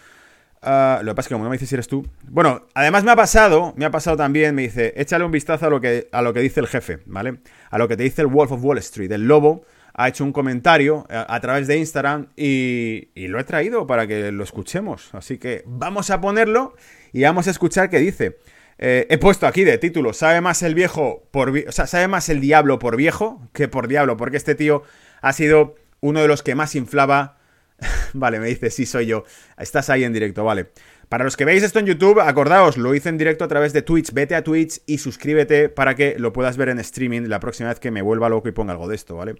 [0.61, 2.07] Ah, lo que pasa es que como no me dices si eres tú.
[2.27, 5.69] Bueno, además me ha pasado, me ha pasado también, me dice, échale un vistazo a
[5.69, 7.39] lo que, a lo que dice el jefe, ¿vale?
[7.69, 9.11] A lo que te dice el Wolf of Wall Street.
[9.11, 13.85] El lobo ha hecho un comentario eh, a, través de Instagram y, lo he traído
[13.85, 15.13] para que lo escuchemos.
[15.13, 16.75] Así que vamos a ponerlo
[17.13, 18.37] y vamos a escuchar qué dice.
[18.77, 21.49] Eh, he puesto aquí de título, sabe más el viejo por...
[21.49, 24.83] O sea, sabe más el diablo por viejo que por diablo, porque este tío
[25.21, 27.37] ha sido uno de los que más inflaba
[28.13, 29.23] vale, me dice, sí, soy yo.
[29.57, 30.71] Estás ahí en directo, vale.
[31.09, 33.81] Para los que veis esto en YouTube, acordaos, lo hice en directo a través de
[33.81, 34.11] Twitch.
[34.11, 37.79] Vete a Twitch y suscríbete para que lo puedas ver en streaming la próxima vez
[37.79, 39.35] que me vuelva loco y ponga algo de esto, ¿vale?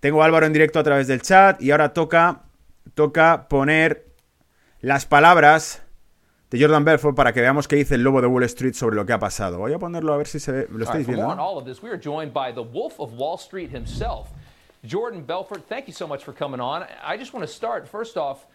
[0.00, 2.44] Tengo a Álvaro en directo a través del chat y ahora toca,
[2.94, 4.06] toca poner
[4.80, 5.82] las palabras
[6.50, 9.06] de Jordan Belfort para que veamos qué dice el lobo de Wall Street sobre lo
[9.06, 9.58] que ha pasado.
[9.58, 10.68] Voy a ponerlo a ver si se ve.
[10.70, 11.26] ¿Lo estáis viendo?
[14.84, 16.84] Jordan Belfort, thank you so much for coming on.
[17.02, 18.46] I just want to start first off.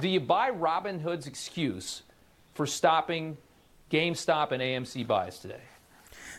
[0.00, 2.02] Do you buy Robin Hood's excuse
[2.54, 3.36] for stopping
[3.90, 5.62] GameStop and AMC buys today?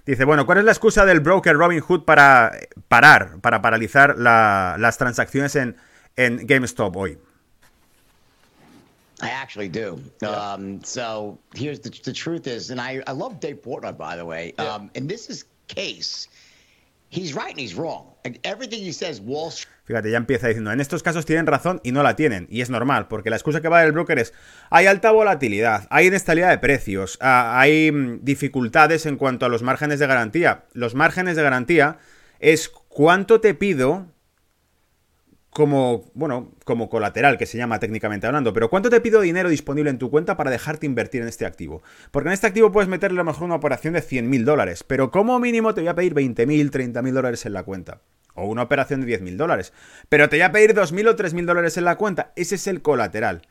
[0.05, 2.51] Dice, bueno, ¿cuál es la excusa del broker Robinhood para
[2.89, 5.75] parar, para paralizar la, las transacciones en,
[6.15, 7.17] en GameStop hoy?
[9.21, 9.99] I actually do.
[10.21, 14.25] Um, so here's the, the truth is, and I, I love Dave Portnoy, by the
[14.25, 14.53] way.
[14.57, 14.75] Yeah.
[14.75, 16.27] Um, in this is case,
[19.85, 22.47] Fíjate, ya empieza diciendo, en estos casos tienen razón y no la tienen.
[22.49, 24.33] Y es normal, porque la excusa que va del broker es,
[24.69, 29.61] hay alta volatilidad, hay inestabilidad de precios, ah, hay mm, dificultades en cuanto a los
[29.61, 30.65] márgenes de garantía.
[30.73, 31.99] Los márgenes de garantía
[32.39, 34.07] es cuánto te pido
[35.55, 39.89] como, bueno, como colateral, que se llama técnicamente hablando, pero ¿cuánto te pido dinero disponible
[39.89, 41.81] en tu cuenta para dejarte invertir en este activo?
[42.11, 45.11] Porque en este activo puedes meterle a lo mejor una operación de 100.000 dólares, pero
[45.11, 48.01] como mínimo te voy a pedir 20.000, 30.000 dólares en la cuenta.
[48.33, 49.71] O una operación de 10.000 dólares.
[50.09, 52.33] Pero te voy a pedir 2.000 o 3.000 dólares en la cuenta.
[52.35, 53.43] Ese es el colateral.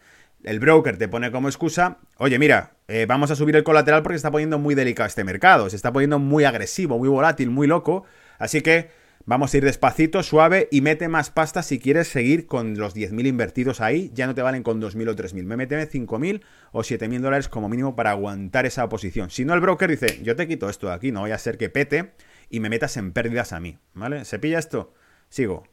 [0.42, 4.16] El broker te pone como excusa, oye, mira, eh, vamos a subir el colateral porque
[4.16, 7.66] se está poniendo muy delicado este mercado, se está poniendo muy agresivo, muy volátil, muy
[7.66, 8.04] loco,
[8.38, 8.90] así que
[9.26, 13.26] vamos a ir despacito, suave y mete más pasta si quieres seguir con los 10.000
[13.26, 17.20] invertidos ahí, ya no te valen con 2.000 o 3.000, me mete 5.000 o 7.000
[17.20, 19.30] dólares como mínimo para aguantar esa posición.
[19.30, 21.58] Si no, el broker dice, yo te quito esto de aquí, no voy a ser
[21.58, 22.14] que pete
[22.50, 24.24] y me metas en pérdidas a mí, ¿vale?
[24.24, 24.92] ¿Se pilla esto?
[25.28, 25.64] Sigo.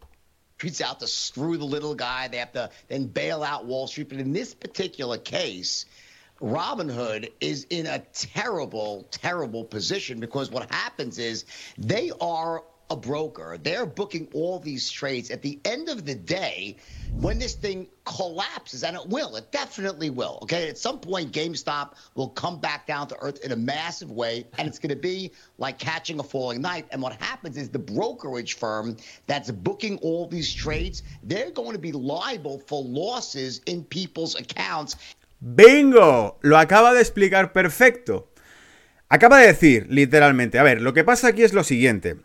[0.57, 2.27] Street's out to screw the little guy.
[2.27, 4.09] They have to then bail out Wall Street.
[4.09, 5.87] But in this particular case,
[6.39, 11.45] Robinhood is in a terrible, terrible position because what happens is
[11.79, 13.57] they are a broker.
[13.61, 15.31] They're booking all these trades.
[15.31, 16.75] At the end of the day,
[17.19, 20.39] when this thing collapses, and it will, it definitely will.
[20.43, 24.45] Okay, at some point, GameStop will come back down to earth in a massive way,
[24.57, 26.85] and it's going to be like catching a falling knife.
[26.91, 31.79] And what happens is the brokerage firm that's booking all these trades, they're going to
[31.79, 34.97] be liable for losses in people's accounts
[35.43, 36.37] ¡Bingo!
[36.41, 38.29] Lo acaba de explicar perfecto.
[39.09, 42.17] Acaba de decir, literalmente, a ver, lo que pasa aquí es lo siguiente.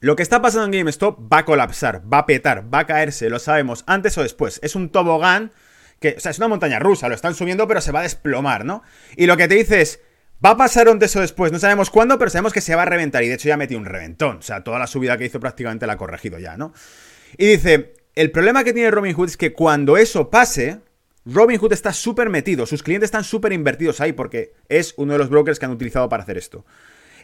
[0.00, 3.28] Lo que está pasando en GameStop va a colapsar, va a petar, va a caerse,
[3.28, 4.58] lo sabemos, antes o después.
[4.62, 5.52] Es un tobogán
[6.00, 8.64] que, o sea, es una montaña rusa, lo están subiendo pero se va a desplomar,
[8.64, 8.82] ¿no?
[9.16, 10.00] Y lo que te dice es,
[10.44, 12.86] va a pasar antes o después, no sabemos cuándo, pero sabemos que se va a
[12.86, 13.22] reventar.
[13.22, 15.86] Y de hecho ya metí un reventón, o sea, toda la subida que hizo prácticamente
[15.86, 16.72] la ha corregido ya, ¿no?
[17.36, 20.80] Y dice, el problema que tiene Robinhood es que cuando eso pase,
[21.26, 25.28] Robinhood está súper metido, sus clientes están súper invertidos ahí porque es uno de los
[25.28, 26.64] brokers que han utilizado para hacer esto.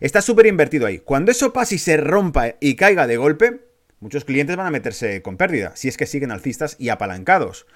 [0.01, 0.99] Está súper invertido ahí.
[0.99, 3.61] Cuando eso pase y se rompa y caiga de golpe,
[4.01, 7.67] muchos clientes van a meterse con pérdida, si es que siguen alcistas y apalancados.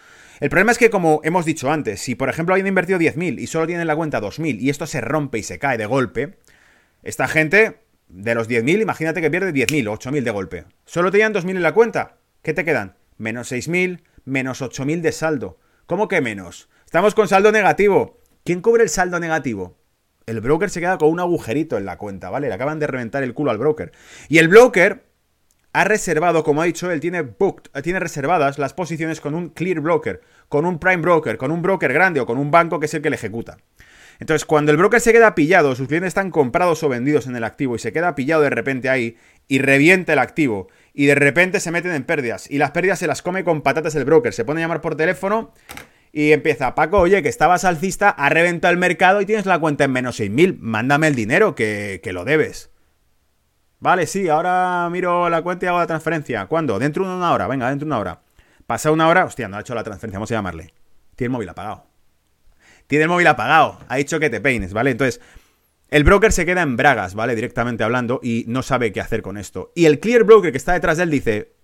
[0.41, 3.47] El problema es que, como hemos dicho antes, si por ejemplo hayan invertido 10.000 y
[3.47, 6.39] solo tienen en la cuenta 2.000 y esto se rompe y se cae de golpe,
[7.03, 10.65] esta gente de los 10.000, imagínate que pierde 10.000 o 8.000 de golpe.
[10.85, 12.17] Solo tenían 2.000 en la cuenta.
[12.43, 12.97] ¿Qué te quedan?
[13.19, 15.59] Menos 6.000, menos 8.000 de saldo.
[15.87, 16.69] ¿Cómo que menos?
[16.85, 18.21] Estamos con saldo negativo.
[18.45, 19.80] ¿Quién cubre el saldo negativo?
[20.31, 22.47] El broker se queda con un agujerito en la cuenta, ¿vale?
[22.47, 23.91] Le acaban de reventar el culo al broker.
[24.29, 25.03] Y el broker
[25.73, 29.81] ha reservado, como ha dicho él, tiene booked, tiene reservadas las posiciones con un clear
[29.81, 32.95] broker, con un prime broker, con un broker grande o con un banco que es
[32.95, 33.59] el que le ejecuta.
[34.21, 37.43] Entonces, cuando el broker se queda pillado, sus clientes están comprados o vendidos en el
[37.43, 39.17] activo y se queda pillado de repente ahí
[39.49, 43.09] y revienta el activo y de repente se meten en pérdidas y las pérdidas se
[43.09, 45.53] las come con patatas el broker, se pone a llamar por teléfono
[46.13, 49.85] y empieza, Paco, oye, que estabas alcista, ha reventado el mercado y tienes la cuenta
[49.85, 52.71] en menos 6.000, mándame el dinero que, que lo debes.
[53.79, 56.47] Vale, sí, ahora miro la cuenta y hago la transferencia.
[56.47, 56.79] ¿Cuándo?
[56.79, 58.23] Dentro de una hora, venga, dentro de una hora.
[58.67, 60.75] Pasa una hora, hostia, no ha hecho la transferencia, vamos a llamarle.
[61.17, 61.87] Tiene el móvil apagado.
[62.87, 64.91] Tiene el móvil apagado, ha dicho que te peines, ¿vale?
[64.91, 65.21] Entonces,
[65.89, 67.35] el broker se queda en bragas, ¿vale?
[67.37, 69.73] Directamente hablando y no sabe qué hacer con esto.
[69.75, 71.55] Y el clear broker que está detrás de él dice,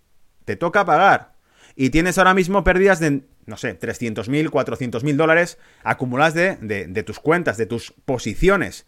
[0.44, 1.34] te toca pagar.
[1.74, 7.02] Y tienes ahora mismo pérdidas de, no sé, 300.000, 400.000 dólares acumuladas de, de, de
[7.02, 8.86] tus cuentas, de tus posiciones.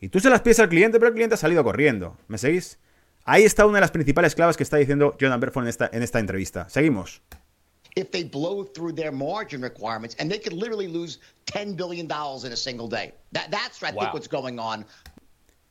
[0.00, 2.16] Y tú se las pides al cliente, pero el cliente ha salido corriendo.
[2.28, 2.78] ¿Me seguís?
[3.24, 6.02] Ahí está una de las principales claves que está diciendo Jonathan Berford en esta, en
[6.02, 6.68] esta entrevista.
[6.68, 7.20] Seguimos.
[7.96, 12.52] if they blow through their margin requirements, and they could literally lose $10 billion in
[12.52, 13.12] a single day.
[13.32, 14.02] That, that's, I Wow.
[14.02, 14.86] think, what's going on.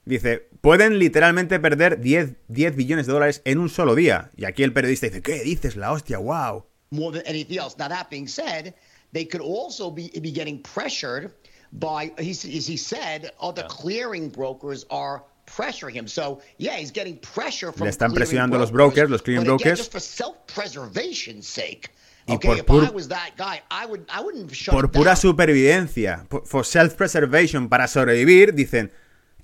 [0.03, 4.31] Dice, pueden literalmente perder 10, 10 billones de dólares en un solo día.
[4.35, 5.75] Y aquí el periodista dice, ¿qué dices?
[5.77, 6.65] La hostia, wow.
[6.91, 7.77] More than anything else.
[7.77, 8.73] Now, that being said,
[9.11, 11.33] they could also be, be getting pressured
[11.73, 16.07] by, he, as he said, other clearing brokers are pressuring him.
[16.07, 19.77] So, yeah, he's getting pressure from Le están presionando los brokers, los clearing again, brokers.
[19.79, 21.89] just for self-preservation's sake.
[22.27, 25.05] Y Okay, por if I was that guy, I would, I wouldn't shut Por pura
[25.05, 25.15] down.
[25.15, 28.91] supervivencia, for self-preservation, para sobrevivir, dicen,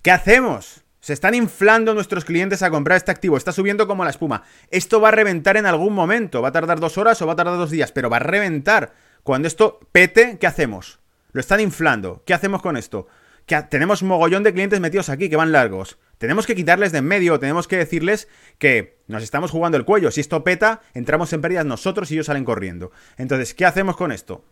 [0.01, 0.81] ¿qué hacemos?
[1.03, 4.43] Se están inflando nuestros clientes a comprar este activo, está subiendo como la espuma.
[4.71, 7.35] Esto va a reventar en algún momento, va a tardar dos horas o va a
[7.35, 8.93] tardar dos días, pero va a reventar.
[9.21, 11.01] Cuando esto pete, ¿qué hacemos?
[11.33, 12.23] Lo están inflando.
[12.25, 13.07] ¿Qué hacemos con esto?
[13.45, 15.97] Que tenemos mogollón de clientes metidos aquí que van largos.
[16.19, 20.09] Tenemos que quitarles de en medio, tenemos que decirles que nos estamos jugando el cuello.
[20.09, 22.93] Si esto peta, entramos en pérdidas nosotros y ellos salen corriendo.
[23.17, 24.45] Entonces, ¿qué hacemos con esto?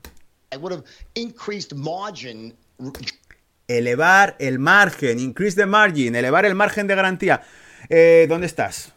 [3.68, 7.42] Elevar el margen, increase the margin, elevar el margen de garantía.
[7.90, 8.94] Eh, ¿Dónde estás?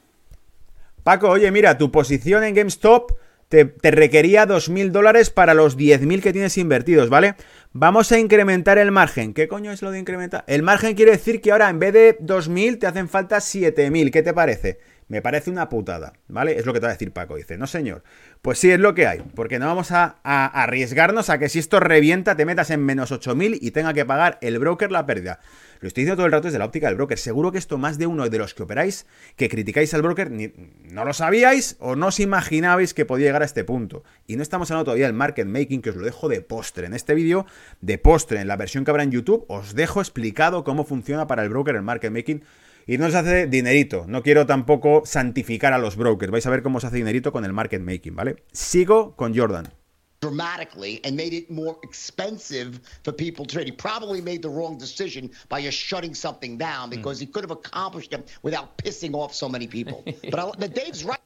[1.02, 3.12] Paco, oye, mira, tu posición en GameStop
[3.48, 7.36] te, te requería 2.000 dólares para los 10.000 que tienes invertidos, ¿vale?
[7.72, 9.34] Vamos a incrementar el margen.
[9.34, 10.44] ¿Qué coño es lo de incrementar?
[10.46, 14.10] El margen quiere decir que ahora en vez de 2.000 te hacen falta 7.000.
[14.10, 14.78] ¿Qué te parece?
[15.08, 16.58] Me parece una putada, ¿vale?
[16.58, 17.36] Es lo que te va a decir Paco.
[17.36, 18.02] Dice, no señor.
[18.40, 19.22] Pues sí, es lo que hay.
[19.34, 23.58] Porque no vamos a, arriesgarnos a que si esto revienta te metas en menos 8.000
[23.60, 25.40] y tenga que pagar el broker la pérdida.
[25.80, 27.18] Lo estoy diciendo todo el rato desde la óptica del broker.
[27.18, 31.04] Seguro que esto más de uno de los que operáis, que criticáis al broker, no
[31.04, 34.04] lo sabíais o no os imaginabais que podía llegar a este punto.
[34.26, 36.86] Y no estamos hablando todavía del market making, que os lo dejo de postre.
[36.86, 37.44] En este vídeo,
[37.82, 41.42] de postre, en la versión que habrá en YouTube, os dejo explicado cómo funciona para
[41.42, 42.42] el broker el market making
[42.86, 44.04] y no se hace dinerito.
[44.08, 46.30] No quiero tampoco santificar a los brokers.
[46.30, 48.36] Vais a ver cómo se hace dinerito con el market making, ¿vale?
[48.52, 49.72] Sigo con Jordan.
[50.20, 53.66] dramatically and made it more expensive for people to trade.
[53.66, 57.50] He probably made the wrong decision by just shutting something down because he could have
[57.50, 60.02] accomplished it without pissing off so many people.
[60.30, 61.20] But, I, but Dave's right.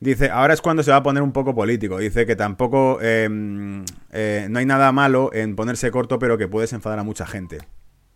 [0.00, 1.96] Dice, ahora es cuando se va a poner un poco político.
[1.98, 3.28] Dice que tampoco eh,
[4.10, 7.58] eh, no hay nada malo en ponerse corto, pero que puedes enfadar a mucha gente.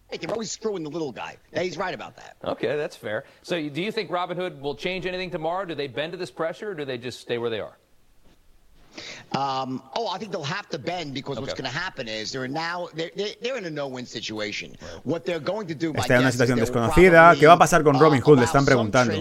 [0.09, 1.37] Hey, they're always screwing the little guy.
[1.53, 2.37] He's right about that.
[2.45, 3.25] Okay, that's fair.
[3.43, 5.65] So, do you think Robinhood will change anything tomorrow?
[5.65, 7.77] Do they bend to this pressure, or do they just stay where they are?
[9.33, 11.43] Um, oh, I think they'll have to bend because okay.
[11.43, 13.11] what's going to happen is they're now they're,
[13.43, 14.77] they're in a no-win situation.
[15.05, 17.35] What they're going to do, Está en una situación desconocida.
[17.39, 18.39] ¿Qué va a pasar con Robin Hood?
[18.39, 19.15] Le están preguntando.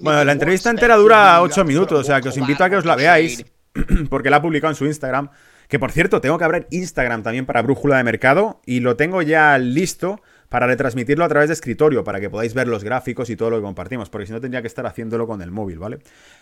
[0.00, 2.84] Bueno, la entrevista entera dura 8 minutos, o sea que os invito a que os
[2.84, 3.44] la veáis
[4.10, 5.30] porque la ha publicado en su Instagram.
[5.70, 9.22] Que por cierto, tengo que abrir Instagram también para Brújula de Mercado y lo tengo
[9.22, 13.36] ya listo para retransmitirlo a través de escritorio, para que podáis ver los gráficos y
[13.36, 16.00] todo lo que compartimos, porque si no tendría que estar haciéndolo con el móvil, ¿vale?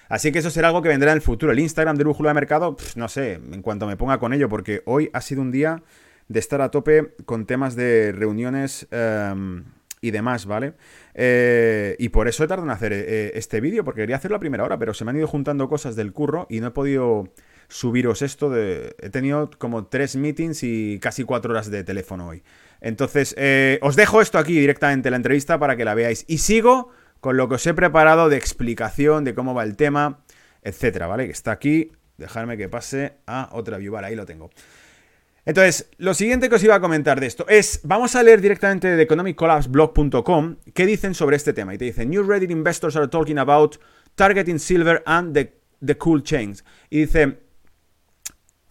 [0.09, 1.53] Así que eso será algo que vendrá en el futuro.
[1.53, 4.81] El Instagram de Brújula de Mercado, no sé, en cuanto me ponga con ello, porque
[4.87, 5.83] hoy ha sido un día
[6.29, 9.65] de estar a tope con temas de reuniones em,
[10.01, 10.73] y demás, ¿vale?
[11.13, 14.41] Eh, y por eso he tardado en hacer eh, este vídeo, porque quería hacerlo a
[14.41, 17.29] primera hora, pero se me han ido juntando cosas del curro y no he podido
[17.69, 18.55] subiros esto.
[18.57, 22.43] He tenido como tres meetings y casi cuatro horas de teléfono hoy.
[22.81, 26.25] Entonces, eh, os dejo esto aquí directamente, la entrevista, para que la veáis.
[26.29, 30.21] Y sigo con lo que os he preparado de explicación de cómo va el tema,
[30.63, 31.27] etcétera, ¿vale?
[31.27, 31.93] Que está aquí.
[32.17, 33.93] Dejarme que pase a otra view.
[33.93, 34.51] Vale, ahí lo tengo.
[35.45, 38.89] Entonces, lo siguiente que os iba a comentar de esto es, vamos a leer directamente
[38.89, 41.75] de economiccollapseblog.com qué dicen sobre este tema.
[41.75, 43.77] Y te dicen, New Reddit investors are talking about
[44.15, 45.55] targeting silver and the,
[45.85, 46.65] the cool chains.
[46.91, 47.39] Y dice,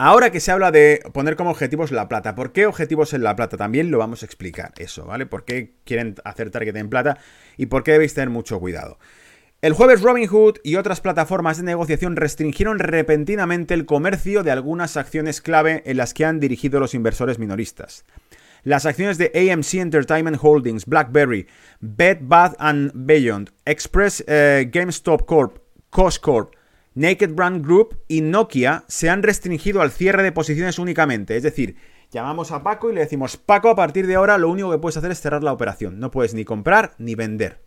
[0.00, 3.34] Ahora que se habla de poner como objetivos la plata, ¿por qué objetivos en la
[3.34, 3.56] plata?
[3.56, 5.26] También lo vamos a explicar eso, ¿vale?
[5.26, 7.18] ¿Por qué quieren hacer target en plata
[7.56, 9.00] y por qué debéis tener mucho cuidado?
[9.60, 15.40] El jueves Robinhood y otras plataformas de negociación restringieron repentinamente el comercio de algunas acciones
[15.40, 18.04] clave en las que han dirigido los inversores minoristas.
[18.62, 21.48] Las acciones de AMC Entertainment Holdings, BlackBerry,
[21.80, 22.54] Bed Bath
[22.94, 25.58] Beyond, Express eh, GameStop Corp,
[25.90, 26.54] Costcorp,
[26.98, 31.36] Naked Brand Group y Nokia se han restringido al cierre de posiciones únicamente.
[31.36, 31.76] Es decir,
[32.10, 34.96] llamamos a Paco y le decimos, Paco, a partir de ahora lo único que puedes
[34.96, 36.00] hacer es cerrar la operación.
[36.00, 37.62] No puedes ni comprar ni vender.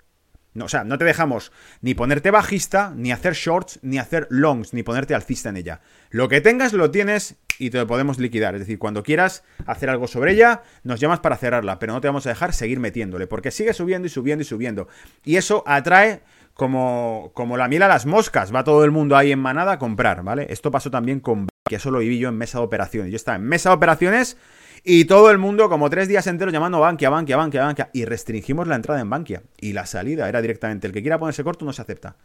[0.54, 4.74] No, o sea, no te dejamos ni ponerte bajista, ni hacer shorts, ni hacer longs,
[4.74, 5.80] ni ponerte alcista en ella.
[6.10, 8.56] Lo que tengas lo tienes y te lo podemos liquidar.
[8.56, 12.10] Es decir, cuando quieras hacer algo sobre ella, nos llamas para cerrarla, pero no te
[12.10, 14.90] vamos a dejar seguir metiéndole, porque sigue subiendo y subiendo y subiendo.
[15.24, 16.22] Y eso atrae
[16.62, 18.54] como, como la miel a las moscas.
[18.54, 20.46] Va todo el mundo ahí en manada a comprar, ¿vale?
[20.52, 23.10] Esto pasó también con que eso lo viví yo en mesa de operaciones.
[23.12, 24.38] Yo estaba en mesa de operaciones
[24.84, 27.90] y todo el mundo, como tres días enteros, llamando Bankia, Bankia, Bankia, Bankia.
[27.94, 29.42] Y restringimos la entrada en Bankia.
[29.60, 32.16] Y la salida era directamente el que quiera ponerse corto no se acepta.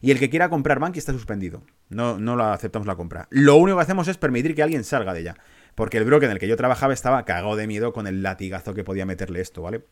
[0.00, 1.62] Y el que quiera comprar Bankia está suspendido.
[1.90, 3.28] No, no lo aceptamos la compra.
[3.28, 5.36] Lo único que hacemos es permitir que alguien salga de ella.
[5.74, 8.72] Porque el broker en el que yo trabajaba estaba cagado de miedo con el latigazo
[8.72, 9.82] que podía meterle esto, ¿vale?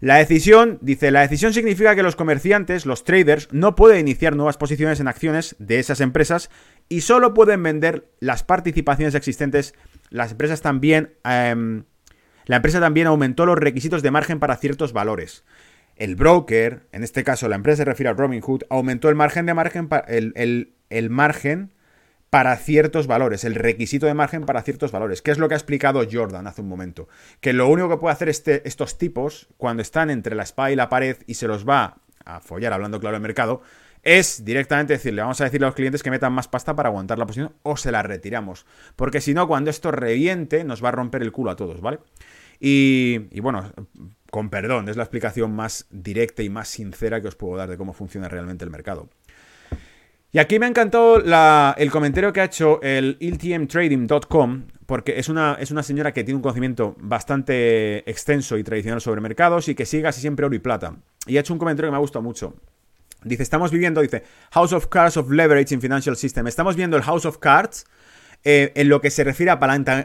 [0.00, 4.56] La decisión, dice, la decisión significa que los comerciantes, los traders, no pueden iniciar nuevas
[4.56, 6.50] posiciones en acciones de esas empresas
[6.88, 9.74] y solo pueden vender las participaciones existentes.
[10.10, 11.84] Las empresas también, em,
[12.46, 15.44] la empresa también aumentó los requisitos de margen para ciertos valores.
[15.96, 19.54] El broker, en este caso la empresa se refiere a Robinhood, aumentó el margen de
[19.54, 21.72] margen, el, el, el margen
[22.30, 25.56] para ciertos valores, el requisito de margen para ciertos valores, que es lo que ha
[25.56, 27.08] explicado Jordan hace un momento.
[27.40, 30.76] Que lo único que puede hacer este, estos tipos, cuando están entre la espada y
[30.76, 33.62] la pared y se los va a follar, hablando claro del mercado,
[34.02, 37.18] es directamente decirle, vamos a decirle a los clientes que metan más pasta para aguantar
[37.18, 38.66] la posición o se la retiramos.
[38.96, 41.98] Porque si no, cuando esto reviente, nos va a romper el culo a todos, ¿vale?
[42.60, 43.72] Y, bueno,
[44.30, 47.76] con perdón, es la explicación más directa y más sincera que os puedo dar de
[47.76, 49.08] cómo funciona realmente el mercado.
[50.38, 55.56] Y aquí me ha encantado el comentario que ha hecho el iltmtrading.com, porque es una,
[55.58, 59.84] es una señora que tiene un conocimiento bastante extenso y tradicional sobre mercados y que
[59.84, 60.94] sigue así siempre oro y plata.
[61.26, 62.54] Y ha hecho un comentario que me ha gustado mucho.
[63.24, 64.22] Dice, estamos viviendo, dice,
[64.52, 66.46] House of Cards of Leverage in Financial System.
[66.46, 67.84] Estamos viendo el House of Cards
[68.44, 69.58] eh, en lo que se refiere a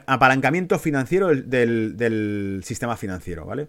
[0.07, 3.67] apalancamiento financiero del, sistema financiero, ¿vale?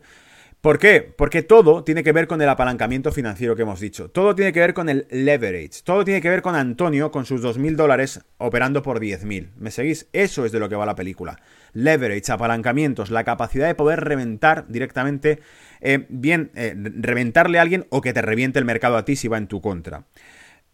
[0.64, 1.02] ¿Por qué?
[1.02, 4.08] Porque todo tiene que ver con el apalancamiento financiero que hemos dicho.
[4.08, 5.82] Todo tiene que ver con el leverage.
[5.84, 9.50] Todo tiene que ver con Antonio con sus 2.000 dólares operando por 10.000.
[9.58, 10.08] ¿Me seguís?
[10.14, 11.38] Eso es de lo que va la película.
[11.74, 15.40] Leverage, apalancamientos, la capacidad de poder reventar directamente,
[15.82, 19.28] eh, bien, eh, reventarle a alguien o que te reviente el mercado a ti si
[19.28, 20.04] va en tu contra.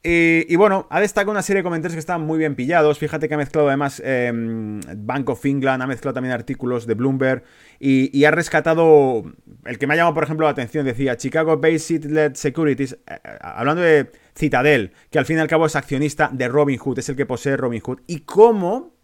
[0.03, 2.99] Y, bueno, ha destacado una serie de comentarios que están muy bien pillados.
[2.99, 7.45] Fíjate que ha mezclado además em, Bank of England, ha mezclado también artículos de Bloomberg
[7.79, 9.25] y, ha rescatado.
[9.67, 12.99] El que me ha llamado, por ejemplo, la atención decía Chicago Basic Led Securities, eh,
[13.09, 17.09] eh, hablando de Citadel, que al fin y al cabo es accionista de Robinhood, es
[17.11, 18.01] el que posee Robinhood.
[18.07, 18.95] Y cómo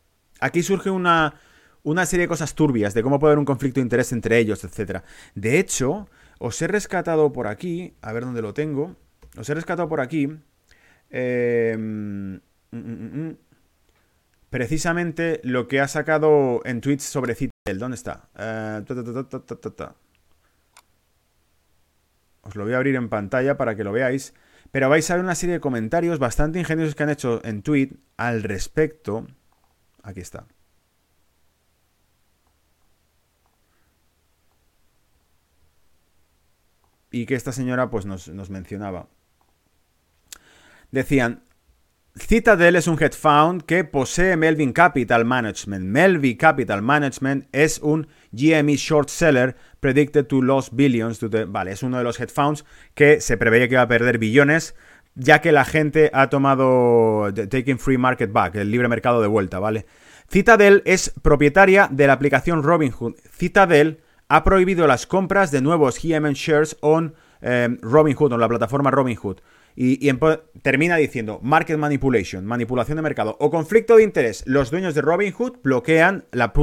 [0.41, 1.35] aquí surge una,
[1.83, 4.65] una serie de cosas turbias, de cómo puede haber un conflicto de interés entre ellos,
[4.65, 5.03] etc.
[5.35, 8.97] De hecho, os he rescatado por aquí, a ver dónde lo tengo.
[9.37, 10.39] Os he rescatado por aquí
[11.19, 12.35] Em,
[12.73, 13.37] mm, mm, mm,
[14.51, 17.79] precisamente lo que ha sacado en tweets sobre Citadel.
[17.79, 18.29] ¿Dónde está?
[18.37, 18.85] Eh,
[22.43, 24.35] Os lo voy a abrir en pantalla para que lo veáis.
[24.73, 27.97] Pero vais a ver una serie de comentarios bastante ingeniosos que han hecho en tweet
[28.19, 29.27] al respecto.
[30.03, 30.47] Aquí está.
[37.11, 39.09] Y que esta señora pues nos, nos mencionaba
[40.91, 41.45] decían,
[42.19, 45.85] Citadel es un hedge fund que posee Melvin Capital Management.
[45.85, 51.21] Melvin Capital Management es un GME short seller predicted to lose billions.
[51.49, 54.75] Vale, es uno de los hedge funds que se preveía que iba a perder billones
[55.17, 59.59] ya que la gente ha tomado Taking Free Market Back, el libre mercado de vuelta,
[59.59, 59.87] ¿vale?
[60.29, 63.15] Citadel es propietaria de la aplicación Robinhood.
[63.33, 68.91] Citadel ha prohibido las compras de nuevos GME shares on eh, Robinhood, en la plataforma
[68.91, 69.39] Robinhood.
[69.79, 70.11] Y,
[70.63, 74.43] termina diciendo market manipulation, manipulación de mercado o conflicto de interés.
[74.47, 76.55] Los dueños de Robinhood bloquean la,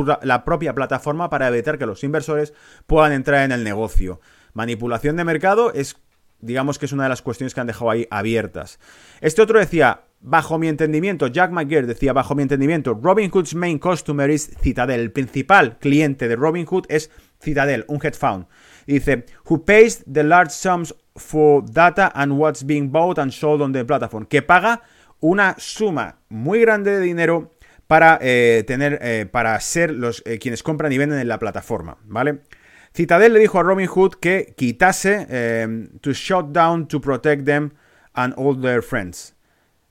[0.44, 2.56] propia plataforma para evitar que los inversores
[2.88, 4.20] puedan entrar en el negocio.
[4.54, 5.96] Manipulación de mercado es,
[6.40, 8.80] digamos que es una de las cuestiones que han dejado ahí abiertas.
[9.22, 14.32] Este otro decía, bajo mi entendimiento, Jack McGear decía, bajo mi entendimiento, Robinhood's main customer
[14.32, 15.02] is Citadel.
[15.02, 18.48] El principal cliente de Robinhood es Citadel, un hedge fund.
[18.88, 23.72] dice, who pays the large sums for data and what's being bought and sold on
[23.72, 24.82] the platform, que paga
[25.20, 27.52] una suma muy grande de dinero
[27.88, 31.98] para eh, tener, eh, para ser los eh, quienes compran y venden en la plataforma,
[32.06, 32.40] ¿vale?
[32.94, 35.26] Citadel le dijo a Robin Hood que quitase
[36.02, 37.72] to shut down to protect them
[38.14, 39.34] and all their friends.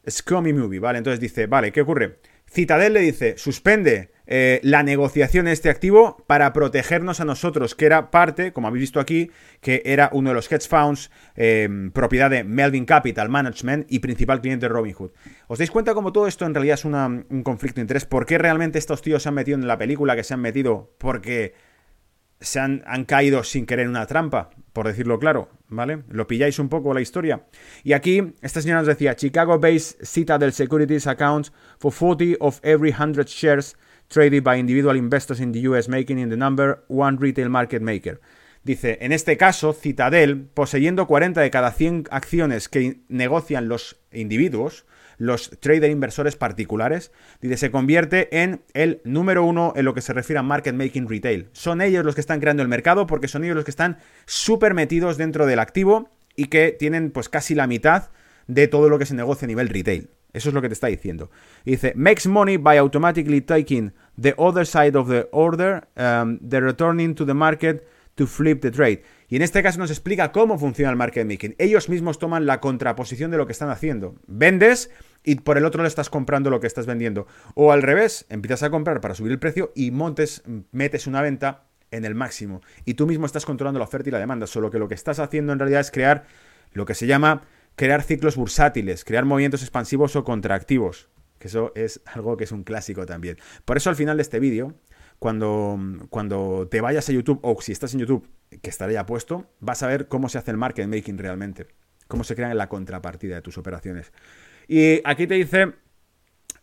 [0.07, 0.99] Scummy movie, ¿vale?
[0.99, 2.19] Entonces dice, vale, ¿qué ocurre?
[2.47, 7.85] Citadel le dice, suspende eh, la negociación de este activo para protegernos a nosotros, que
[7.85, 12.31] era parte, como habéis visto aquí, que era uno de los hedge funds, em, propiedad
[12.31, 15.11] de Melvin Capital Management y principal cliente de Robinhood.
[15.49, 18.07] ¿Os dais cuenta cómo todo esto en realidad es un conflicto de interés?
[18.07, 20.95] ¿Por qué realmente estos tíos se han metido en la película que se han metido?
[20.97, 21.53] Porque
[22.40, 26.05] se han, han, caído sin querer en una trampa, por decirlo claro, ¿vale?
[26.09, 27.45] Lo pilláis un poco la historia.
[27.85, 33.27] Y aquí, esta señora nos decía, Chicago-based Citadel Securities accounts for 40 of every 100
[33.27, 33.77] shares
[34.12, 38.20] traded by individual investors in the US, making in the number one retail market maker.
[38.64, 44.87] Dice, en este caso, Citadel, poseyendo 40 de cada 100 acciones que negocian los individuos,
[45.18, 50.12] los trader inversores particulares, dice, se convierte en el número uno en lo que se
[50.12, 51.48] refiere a market making retail.
[51.53, 54.75] Son ellos los que están creando el mercado porque son ellos los que están súper
[54.75, 58.11] metidos dentro del activo y que tienen pues casi la mitad
[58.46, 60.09] de todo lo que se negocia a nivel retail.
[60.33, 61.31] Eso es lo que te está diciendo.
[61.64, 67.14] Dice, makes money by automatically taking the other side of the order, um, the returning
[67.14, 69.03] to the market to flip the trade.
[69.28, 71.55] Y en este caso nos explica cómo funciona el market making.
[71.59, 74.14] Ellos mismos toman la contraposición de lo que están haciendo.
[74.26, 74.91] Vendes
[75.24, 77.26] y por el otro le estás comprando lo que estás vendiendo.
[77.55, 81.64] O al revés, empiezas a comprar para subir el precio y montes, metes una venta
[81.91, 82.61] en el máximo.
[82.85, 84.47] Y tú mismo estás controlando la oferta y la demanda.
[84.47, 86.24] Solo que lo que estás haciendo en realidad es crear
[86.72, 87.43] lo que se llama
[87.77, 91.09] crear ciclos bursátiles, crear movimientos expansivos o contractivos,
[91.39, 93.39] que eso es algo que es un clásico también.
[93.64, 94.75] Por eso al final de este vídeo,
[95.18, 95.79] cuando,
[96.11, 98.29] cuando te vayas a YouTube o si estás en YouTube,
[98.61, 101.66] que estará ya puesto, vas a ver cómo se hace el market making realmente.
[102.09, 104.12] cómo se crean en la contrapartida de tus operaciones.
[104.68, 105.73] Y aquí te dice,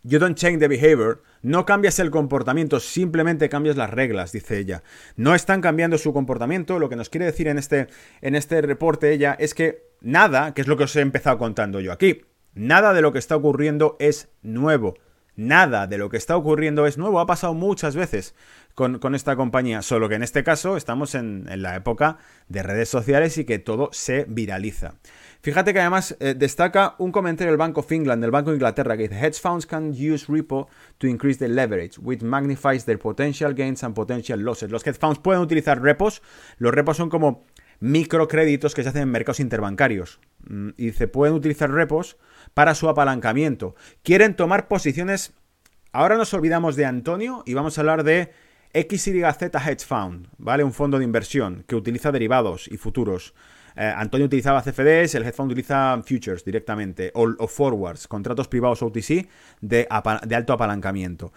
[0.03, 4.83] you don't change the behavior, no cambias el comportamiento, simplemente cambias las reglas, dice ella.
[5.15, 7.87] No están cambiando su comportamiento, lo que nos quiere decir en este,
[8.21, 11.79] en este reporte ella es que nada, que es lo que os he empezado contando
[11.79, 12.21] yo aquí,
[12.53, 14.95] nada de lo que está ocurriendo es nuevo.
[15.35, 18.35] Nada de lo que está ocurriendo es nuevo, ha pasado muchas veces
[18.75, 22.17] con, esta compañía, solo que en este caso estamos en, la época
[22.49, 24.95] de redes sociales y que todo se viraliza.
[25.41, 28.97] Fíjate que además eh, destaca un comentario del Bank of England, del Banco de Inglaterra,
[28.97, 30.67] que dice, Hedge funds can use repo
[30.97, 34.69] to increase the leverage, which magnifies their potential gains and potential losses.
[34.69, 36.21] Los hedge funds pueden utilizar repos,
[36.57, 37.45] los repos son como
[37.79, 40.19] microcréditos que se hacen en mercados interbancarios.
[40.47, 42.17] Mm, y dice, pueden utilizar repos
[42.53, 43.75] para su apalancamiento.
[44.03, 45.33] Quieren tomar posiciones.
[45.93, 48.33] Ahora nos olvidamos de Antonio y vamos a hablar de
[48.73, 50.65] XYZ Hedge Fund, ¿vale?
[50.65, 53.33] Un fondo de inversión que utiliza derivados y futuros.
[53.75, 59.27] Eh, Antonio utilizaba CFDs, el hedge fund utiliza futures directamente, o, forwards, contratos privados OTC
[59.61, 61.31] de, alto apalancamiento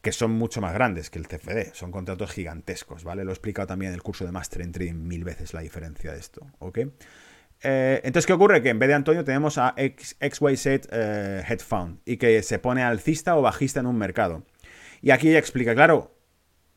[0.00, 3.24] que son mucho más grandes que el CFD, son contratos gigantescos, ¿vale?
[3.24, 6.12] Lo he explicado también en el curso de Master en Trading mil veces la diferencia
[6.12, 6.78] de esto, ¿ok?
[7.62, 8.62] Eh, entonces, ¿qué ocurre?
[8.62, 12.82] Que en vez de Antonio tenemos a XYZ eh, Head Fund y que se pone
[12.82, 14.44] alcista o bajista en un mercado.
[15.02, 16.14] Y aquí ella explica, claro,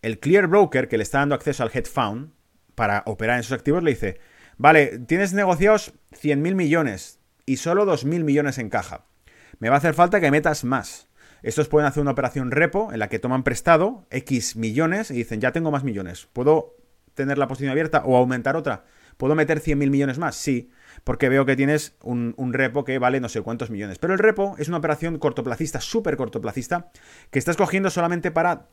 [0.01, 2.31] el Clear Broker que le está dando acceso al Head Fund
[2.75, 4.19] para operar en sus activos le dice,
[4.61, 9.05] vale, tienes negociados 100.000 millones y solo 2.000 millones en caja.
[9.59, 11.09] Me va a hacer falta que metas más.
[11.41, 15.41] Estos pueden hacer una operación repo en la que toman prestado X millones y dicen,
[15.41, 16.77] ya tengo más millones, ¿puedo
[17.15, 18.85] tener la posición abierta o aumentar otra?
[19.17, 20.35] ¿Puedo meter 100.000 millones más?
[20.35, 20.71] Sí,
[21.03, 23.97] porque veo que tienes un, repo que vale no sé cuántos millones.
[23.97, 26.91] Pero el repo es una operación cortoplacista, súper cortoplacista,
[27.31, 28.67] que estás cogiendo solamente para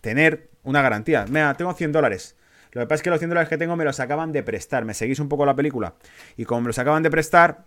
[0.00, 1.26] tener una garantía.
[1.28, 2.36] Mira, tengo 100 dólares.
[2.72, 4.84] Lo que pasa es que los 100 dólares que tengo me los acaban de prestar.
[4.84, 5.94] ¿Me seguís un poco la película?
[6.36, 7.64] Y como me los acaban de prestar,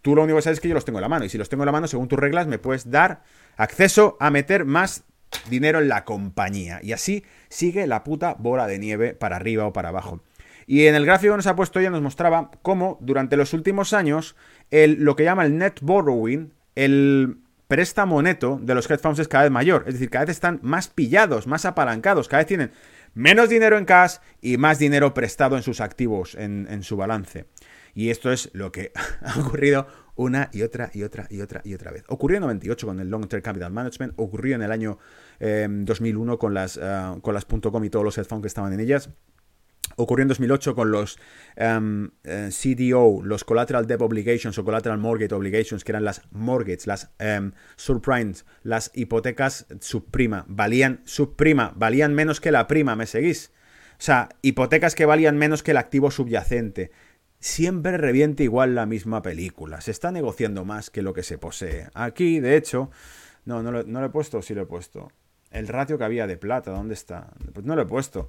[0.00, 1.24] tú lo único que sabes es que yo los tengo en la mano.
[1.24, 3.22] Y si los tengo en la mano, según tus reglas, me puedes dar
[3.56, 5.04] acceso a meter más
[5.48, 6.80] dinero en la compañía.
[6.82, 10.22] Y así sigue la puta bola de nieve para arriba o para abajo.
[10.66, 13.92] Y en el gráfico que nos ha puesto ella nos mostraba cómo durante los últimos
[13.92, 14.36] años
[14.70, 19.28] el, lo que llama el net borrowing, el préstamo neto de los hedge funds es
[19.28, 19.84] cada vez mayor.
[19.86, 22.70] Es decir, cada vez están más pillados, más apalancados, cada vez tienen
[23.14, 27.46] menos dinero en cash y más dinero prestado en sus activos, en, su balance.
[27.94, 28.92] Y esto es lo que
[29.22, 32.04] ha ocurrido una y otra y otra y otra y otra vez.
[32.08, 34.98] Ocurrió en 98 con el Long Term Capital Management, ocurrió en el año
[35.40, 38.80] 2001 eh, con las, uh, con las .com y todos los funds que estaban en
[38.80, 39.10] ellas.
[39.96, 41.18] Ocurrió en 2008 con los
[41.56, 46.86] em, eh, CDO, los Collateral Debt Obligations o Collateral Mortgage Obligations, que eran las mortgages,
[46.86, 47.52] las um,
[48.62, 50.44] las hipotecas subprima.
[50.48, 53.52] Valían subprima, valían menos que la prima, ¿me seguís?
[53.92, 56.90] O sea, hipotecas que valían menos que el activo subyacente.
[57.38, 59.80] Siempre reviente igual la misma película.
[59.80, 61.88] Se está negociando más que lo que se posee.
[61.94, 62.90] Aquí, de hecho,
[63.44, 65.10] no, no lo, no lo he puesto, sí lo he puesto.
[65.50, 67.28] El ratio que había de plata, ¿dónde está?
[67.52, 68.28] Pues no lo he puesto.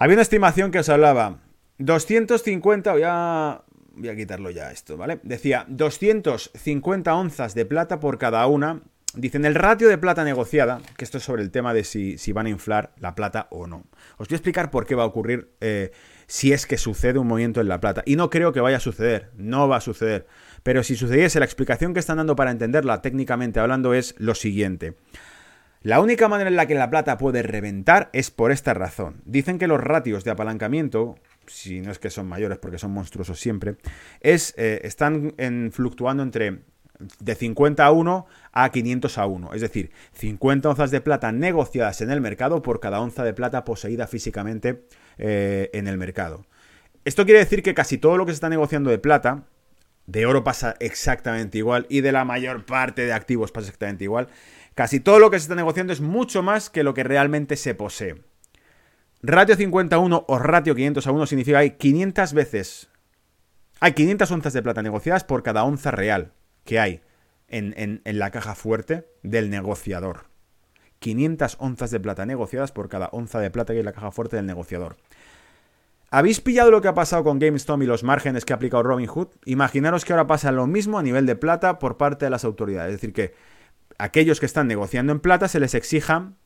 [0.00, 1.40] Había una estimación que os hablaba.
[1.78, 3.62] 250, voy a,
[3.94, 5.18] voy a quitarlo ya esto, ¿vale?
[5.24, 8.82] Decía 250 onzas de plata por cada una.
[9.14, 12.30] Dicen el ratio de plata negociada, que esto es sobre el tema de si, si
[12.30, 13.86] van a inflar la plata o no.
[14.18, 15.90] Os voy a explicar por qué va a ocurrir eh,
[16.28, 18.02] si es que sucede un movimiento en la plata.
[18.06, 20.28] Y no creo que vaya a suceder, no va a suceder.
[20.62, 24.94] Pero si sucediese, la explicación que están dando para entenderla técnicamente hablando es lo siguiente.
[25.82, 29.22] La única manera en la que la plata puede reventar es por esta razón.
[29.24, 31.16] Dicen que los ratios de apalancamiento,
[31.46, 33.76] si no es que son mayores porque son monstruosos siempre,
[34.20, 35.34] es, eh, están
[35.70, 36.62] fluctuando entre
[37.20, 39.54] de 50 a 1 a 500 a 1.
[39.54, 43.64] Es decir, 50 onzas de plata negociadas en el mercado por cada onza de plata
[43.64, 44.82] poseída físicamente
[45.18, 46.44] eh, en el mercado.
[47.04, 49.44] Esto quiere decir que casi todo lo que se está negociando de plata,
[50.06, 54.28] de oro pasa exactamente igual y de la mayor parte de activos pasa exactamente igual.
[54.78, 57.74] Casi todo lo que se está negociando es mucho más que lo que realmente se
[57.74, 58.22] posee.
[59.22, 62.88] Ratio 51 o ratio 500 a 1 significa que hay 500 veces.
[63.80, 66.30] Hay 500 onzas de plata negociadas por cada onza real
[66.62, 67.00] que hay
[67.48, 70.26] en, en la caja fuerte del negociador.
[71.00, 74.12] 500 onzas de plata negociadas por cada onza de plata que hay en la caja
[74.12, 74.96] fuerte del negociador.
[76.12, 79.30] ¿Habéis pillado lo que ha pasado con GameStop y los márgenes que ha aplicado Robinhood?
[79.44, 82.94] Imaginaros que ahora pasa lo mismo a nivel de plata por parte de las autoridades.
[82.94, 83.57] Es decir, que
[83.98, 86.36] aquellos que están negociando en plata se les exijan,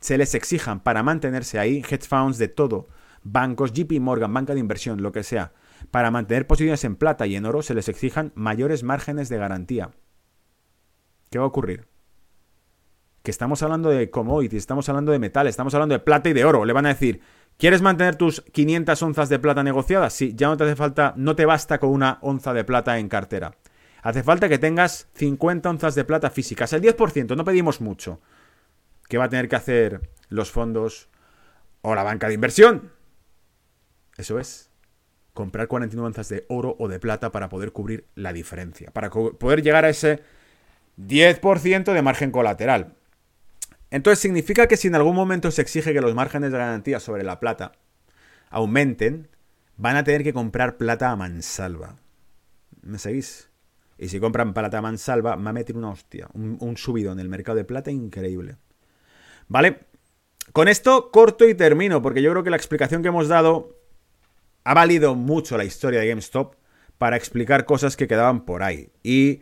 [0.00, 2.88] se les exijan para mantenerse ahí, hedge funds de todo,
[3.22, 5.52] bancos, JP Morgan, banca de inversión, lo que sea,
[5.90, 9.90] para mantener posiciones en plata y en oro se les exijan mayores márgenes de garantía.
[11.30, 11.88] ¿Qué va a ocurrir?
[13.22, 16.44] Que estamos hablando de commodities, estamos hablando de metal, estamos hablando de plata y de
[16.44, 16.64] oro.
[16.64, 17.20] Le van a decir,
[17.58, 20.12] ¿Quieres mantener tus 500 onzas de plata negociadas?
[20.12, 23.08] Sí, ya no te hace falta, no te basta con una onza de plata en
[23.08, 23.56] cartera.
[24.02, 26.72] Hace falta que tengas 50 onzas de plata físicas.
[26.72, 28.20] El 10%, no pedimos mucho.
[29.08, 31.08] ¿Qué va a tener que hacer los fondos
[31.82, 32.92] o la banca de inversión?
[34.16, 34.70] Eso es.
[35.32, 38.90] Comprar 49 onzas de oro o de plata para poder cubrir la diferencia.
[38.90, 40.22] Para poder llegar a ese
[40.98, 42.94] 10% de margen colateral.
[43.90, 47.24] Entonces significa que si en algún momento se exige que los márgenes de garantía sobre
[47.24, 47.72] la plata
[48.50, 49.28] aumenten,
[49.76, 51.96] van a tener que comprar plata a mansalva.
[52.82, 53.47] ¿Me seguís?
[53.98, 57.56] Y si compran plata mansalva, va a meter una hostia, un, subido en el mercado
[57.56, 58.56] de plata increíble.
[59.48, 59.80] ¿Vale?
[60.52, 63.76] Con esto corto y termino, porque yo creo que la explicación que hemos dado
[64.64, 66.54] ha valido mucho la historia de GameStop
[66.96, 68.90] para explicar cosas que quedaban por ahí.
[69.02, 69.40] Y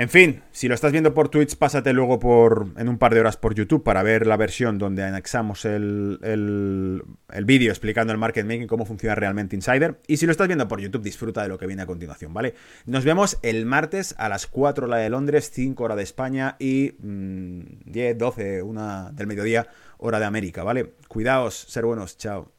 [0.00, 3.20] en fin, si lo estás viendo por Twitch, pásate luego por en un par de
[3.20, 8.46] horas por YouTube para ver la versión donde anexamos el, el, vídeo explicando el market
[8.46, 10.00] making, cómo funciona realmente Insider.
[10.06, 12.54] Y si lo estás viendo por YouTube, disfruta de lo que viene a continuación, ¿vale?
[12.86, 16.94] Nos vemos el martes a las 4 hora de Londres, 5 hora de España y
[16.98, 20.94] 10, 12, 1 del mediodía hora de América, ¿vale?
[21.08, 22.50] Cuidaos, ser buenos, chao.